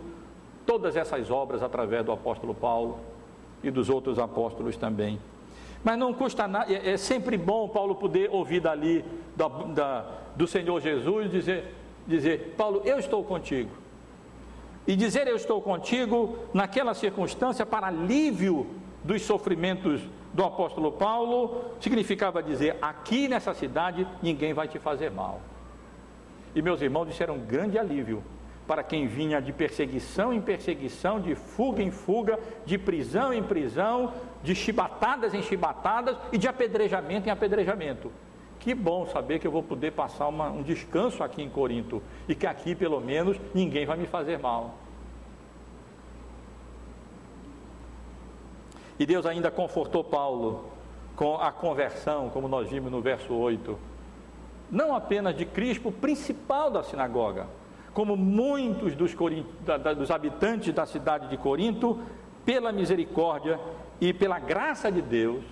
[0.67, 2.99] todas essas obras através do apóstolo Paulo
[3.63, 5.21] e dos outros apóstolos também.
[5.85, 9.05] Mas não custa nada, é, é sempre bom Paulo poder ouvir dali
[9.37, 13.71] da, da, do Senhor Jesus dizer, dizer: Paulo, eu estou contigo.
[14.87, 18.67] E dizer eu estou contigo naquela circunstância para alívio
[19.05, 25.41] dos sofrimentos do apóstolo Paulo significava dizer: aqui nessa cidade ninguém vai te fazer mal.
[26.55, 28.23] E meus irmãos, isso era um grande alívio
[28.67, 34.15] para quem vinha de perseguição em perseguição, de fuga em fuga, de prisão em prisão,
[34.43, 38.11] de chibatadas em chibatadas e de apedrejamento em apedrejamento.
[38.63, 42.35] Que bom saber que eu vou poder passar uma, um descanso aqui em Corinto e
[42.35, 44.77] que aqui, pelo menos, ninguém vai me fazer mal.
[49.01, 50.71] E Deus ainda confortou Paulo
[51.17, 53.77] com a conversão, como nós vimos no verso 8,
[54.71, 57.49] não apenas de Crispo, principal da sinagoga,
[57.93, 59.13] como muitos dos,
[59.99, 62.01] dos habitantes da cidade de Corinto,
[62.45, 63.59] pela misericórdia
[64.01, 65.43] e pela graça de Deus,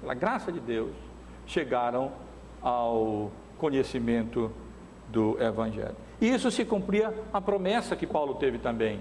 [0.00, 1.09] pela graça de Deus,
[1.50, 2.10] chegaram
[2.62, 4.50] ao conhecimento
[5.08, 5.96] do Evangelho.
[6.20, 9.00] E isso se cumpria a promessa que Paulo teve também,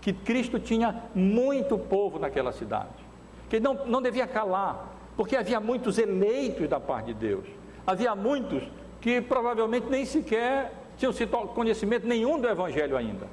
[0.00, 3.04] que Cristo tinha muito povo naquela cidade
[3.48, 7.44] que não, não devia calar, porque havia muitos eleitos da parte de Deus.
[7.86, 8.64] Havia muitos
[9.00, 11.12] que provavelmente nem sequer tinham
[11.48, 13.28] conhecimento nenhum do Evangelho ainda.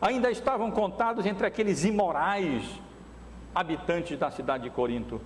[0.00, 2.62] Ainda estavam contados entre aqueles imorais
[3.52, 5.20] habitantes da cidade de Corinto.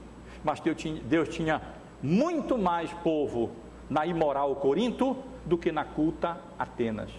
[0.44, 1.60] Mas Deus tinha, Deus tinha
[2.02, 3.50] muito mais povo
[3.88, 7.10] na imoral Corinto do que na culta Atenas.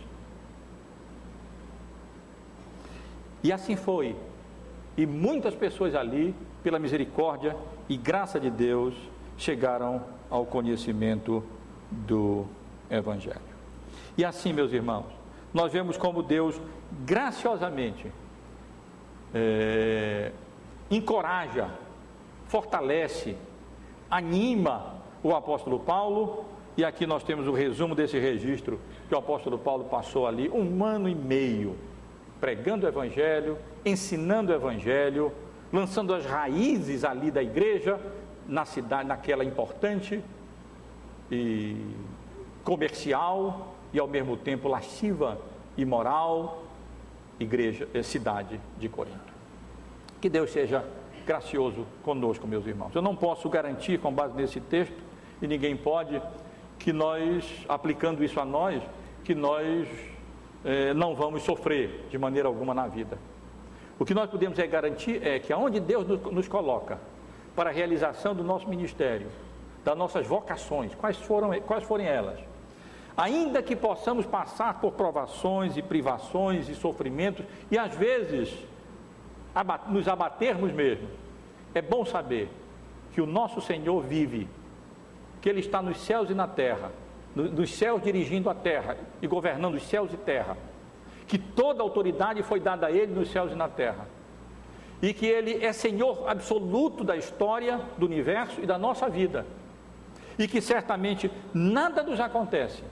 [3.43, 4.15] E assim foi.
[4.97, 7.55] E muitas pessoas ali pela misericórdia
[7.87, 8.93] e graça de Deus,
[9.37, 11.43] chegaram ao conhecimento
[11.89, 12.45] do
[12.89, 13.39] Evangelho.
[14.17, 15.05] E assim, meus irmãos,
[15.53, 16.59] nós vemos como Deus
[17.05, 18.11] graciosamente
[19.33, 20.31] é,
[20.91, 21.69] encoraja,
[22.47, 23.35] fortalece,
[24.09, 26.45] anima o apóstolo Paulo,
[26.77, 30.83] e aqui nós temos o resumo desse registro que o apóstolo Paulo passou ali um
[30.83, 31.75] ano e meio
[32.39, 35.31] pregando o Evangelho, ensinando o Evangelho,
[35.71, 37.99] lançando as raízes ali da igreja,
[38.47, 40.23] na cidade, naquela importante
[41.29, 41.75] e
[42.63, 45.39] comercial e ao mesmo tempo lasciva
[45.77, 46.63] e moral
[47.39, 49.33] igreja, eh, cidade de Corinto.
[50.19, 50.83] Que Deus seja
[51.29, 52.95] gracioso conosco, meus irmãos.
[52.95, 54.97] Eu não posso garantir, com base nesse texto,
[55.39, 56.19] e ninguém pode,
[56.79, 58.81] que nós, aplicando isso a nós,
[59.23, 59.87] que nós
[60.65, 63.19] eh, não vamos sofrer de maneira alguma na vida.
[63.99, 66.99] O que nós podemos é garantir é que aonde Deus nos coloca
[67.55, 69.27] para a realização do nosso ministério,
[69.85, 72.39] das nossas vocações, quais, foram, quais forem elas,
[73.15, 78.51] ainda que possamos passar por provações e privações e sofrimentos, e às vezes
[79.87, 81.07] nos abatermos mesmo,
[81.73, 82.49] é bom saber
[83.13, 84.47] que o nosso Senhor vive,
[85.41, 86.91] que Ele está nos céus e na terra,
[87.35, 90.57] nos céus dirigindo a terra e governando os céus e terra
[91.29, 94.07] que toda autoridade foi dada a Ele nos céus e na terra,
[94.99, 99.45] e que Ele é Senhor absoluto da história, do universo e da nossa vida,
[100.39, 102.83] e que certamente nada nos acontece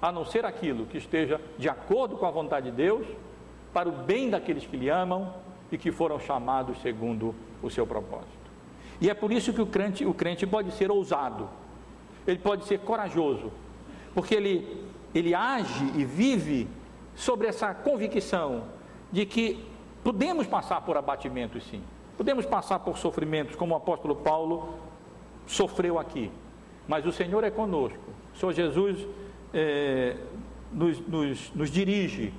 [0.00, 3.04] a não ser aquilo que esteja de acordo com a vontade de Deus,
[3.74, 5.34] para o bem daqueles que lhe amam
[5.70, 8.50] e que foram chamados segundo o seu propósito.
[9.00, 11.48] E é por isso que o crente, o crente pode ser ousado,
[12.26, 13.50] ele pode ser corajoso,
[14.14, 16.68] porque ele, ele age e vive
[17.14, 18.64] sobre essa convicção
[19.10, 19.64] de que
[20.04, 21.82] podemos passar por abatimentos, sim,
[22.16, 24.74] podemos passar por sofrimentos, como o apóstolo Paulo
[25.46, 26.30] sofreu aqui,
[26.86, 27.98] mas o Senhor é conosco,
[28.34, 29.06] o Senhor Jesus
[29.54, 30.16] é,
[30.72, 32.32] nos, nos, nos dirige,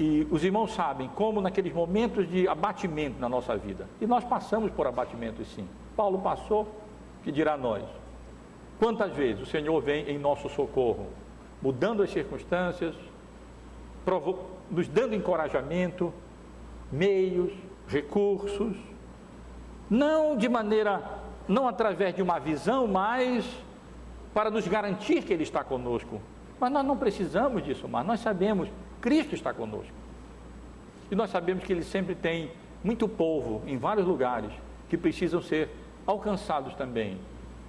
[0.00, 4.70] e os irmãos sabem como naqueles momentos de abatimento na nossa vida, e nós passamos
[4.70, 5.68] por abatimentos sim.
[5.94, 6.66] Paulo passou,
[7.22, 7.84] que dirá nós?
[8.78, 11.08] Quantas vezes o Senhor vem em nosso socorro,
[11.60, 12.94] mudando as circunstâncias,
[14.70, 16.14] nos dando encorajamento,
[16.90, 17.52] meios,
[17.86, 18.74] recursos,
[19.90, 21.02] não de maneira,
[21.46, 23.44] não através de uma visão, mas
[24.32, 26.22] para nos garantir que Ele está conosco.
[26.58, 28.70] Mas nós não precisamos disso, mas nós sabemos
[29.00, 29.92] Cristo está conosco.
[31.10, 32.50] E nós sabemos que Ele sempre tem
[32.82, 34.52] muito povo em vários lugares
[34.88, 35.68] que precisam ser
[36.06, 37.18] alcançados também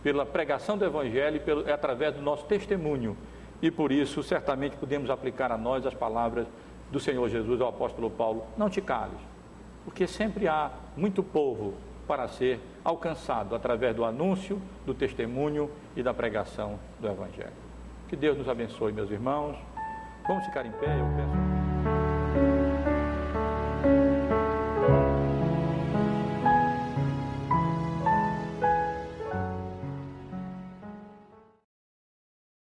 [0.03, 3.15] pela pregação do Evangelho e pelo, é através do nosso testemunho.
[3.61, 6.47] E por isso, certamente, podemos aplicar a nós as palavras
[6.91, 9.19] do Senhor Jesus ao apóstolo Paulo: não te cales,
[9.85, 11.75] porque sempre há muito povo
[12.07, 17.51] para ser alcançado através do anúncio, do testemunho e da pregação do Evangelho.
[18.09, 19.55] Que Deus nos abençoe, meus irmãos.
[20.31, 21.41] Vamos ficar em pé, eu peço.